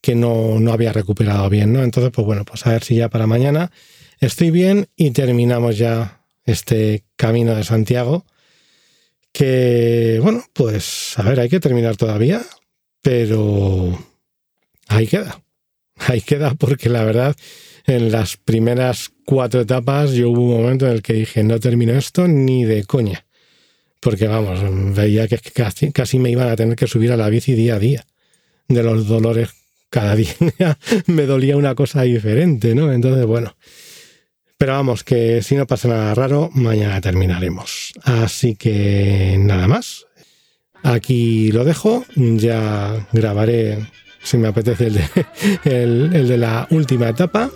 que 0.02 0.16
no, 0.16 0.60
no 0.60 0.74
había 0.74 0.92
recuperado 0.92 1.50
bien, 1.50 1.72
¿no? 1.72 1.82
Entonces, 1.82 2.12
pues 2.12 2.26
bueno, 2.26 2.44
pues 2.44 2.66
a 2.68 2.72
ver 2.72 2.84
si 2.84 2.96
ya 2.96 3.10
para 3.10 3.26
mañana 3.26 3.72
estoy 4.20 4.52
bien 4.52 4.88
y 4.98 5.12
terminamos 5.12 5.78
ya 5.78 6.26
este 6.46 7.06
camino 7.16 7.56
de 7.56 7.63
Santiago, 7.63 8.26
que 9.32 10.20
bueno, 10.22 10.44
pues 10.54 11.18
a 11.18 11.24
ver, 11.24 11.39
hay 11.39 11.50
que 11.50 11.62
terminar 11.62 11.96
todavía, 11.96 12.42
pero 13.02 13.98
ahí 14.88 15.08
queda, 15.08 15.42
ahí 15.96 16.20
queda 16.20 16.54
porque 16.56 16.89
la 16.89 17.06
verdad 17.06 17.36
en 17.86 18.12
las 18.12 18.38
primeras 18.38 19.12
cuatro 19.26 19.62
etapas 19.62 20.12
yo 20.12 20.30
hubo 20.30 20.56
un 20.56 20.62
momento 20.62 20.86
en 20.86 20.93
el 20.93 21.02
que 21.02 21.13
dije, 21.13 21.43
no 21.43 21.60
termino 21.60 21.93
esto 21.93 22.28
ni 22.28 22.63
de 22.63 22.86
coña. 22.86 23.26
Porque 24.00 24.28
vamos, 24.28 24.60
veía 24.96 25.28
que 25.28 25.39
casi, 25.93 26.19
me 26.19 26.30
iban 26.30 26.50
a 26.50 26.56
tener 26.56 26.76
que 26.76 26.88
subir 26.88 27.12
a 27.12 27.17
la 27.17 27.30
bici 27.30 27.54
día 27.54 27.76
a 27.76 27.80
día. 27.80 28.06
De 28.67 28.84
los 28.84 29.08
dolores 29.08 29.50
cada 29.89 30.15
día 30.17 30.36
me 31.08 31.26
dolía 31.26 31.58
una 31.58 31.76
cosa 31.76 32.02
diferente, 32.04 32.76
¿no? 32.76 32.91
Entonces, 32.91 33.26
bueno. 33.26 33.56
Pero 34.58 34.74
vamos, 34.74 35.04
que 35.04 35.41
si 35.41 35.56
no 35.56 35.67
pasa 35.67 35.89
nada 35.89 36.13
raro, 36.15 36.50
mañana 36.54 37.02
terminaremos. 37.02 37.93
Así 38.04 38.56
que 38.56 39.36
nada 39.39 39.67
más. 39.67 40.06
Aquí 40.84 41.52
lo 41.52 41.65
dejo. 41.65 42.06
Ya 42.15 43.08
grabaré, 43.12 43.86
si 44.22 44.38
me 44.38 44.48
apetece, 44.48 44.88
el 44.88 44.93
de, 44.93 45.04
el 45.63 46.28
de 46.28 46.38
la 46.38 46.67
última 46.72 47.10
etapa. 47.10 47.52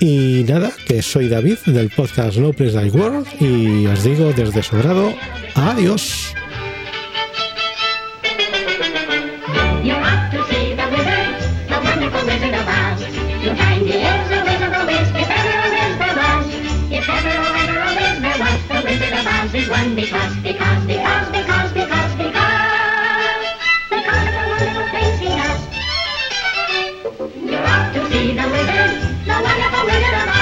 Y 0.00 0.44
nada, 0.44 0.72
que 0.86 1.02
soy 1.02 1.28
David 1.28 1.58
del 1.66 1.90
podcast 1.90 2.38
No 2.38 2.52
Place 2.52 2.72
Like 2.72 2.96
World 2.96 3.26
y 3.40 3.86
os 3.86 4.04
digo 4.04 4.32
desde 4.32 4.62
sobrado, 4.62 5.12
adiós. 5.54 6.34
wonderful, 29.42 29.86
wonderful, 29.86 29.86
wonderful. 29.86 30.37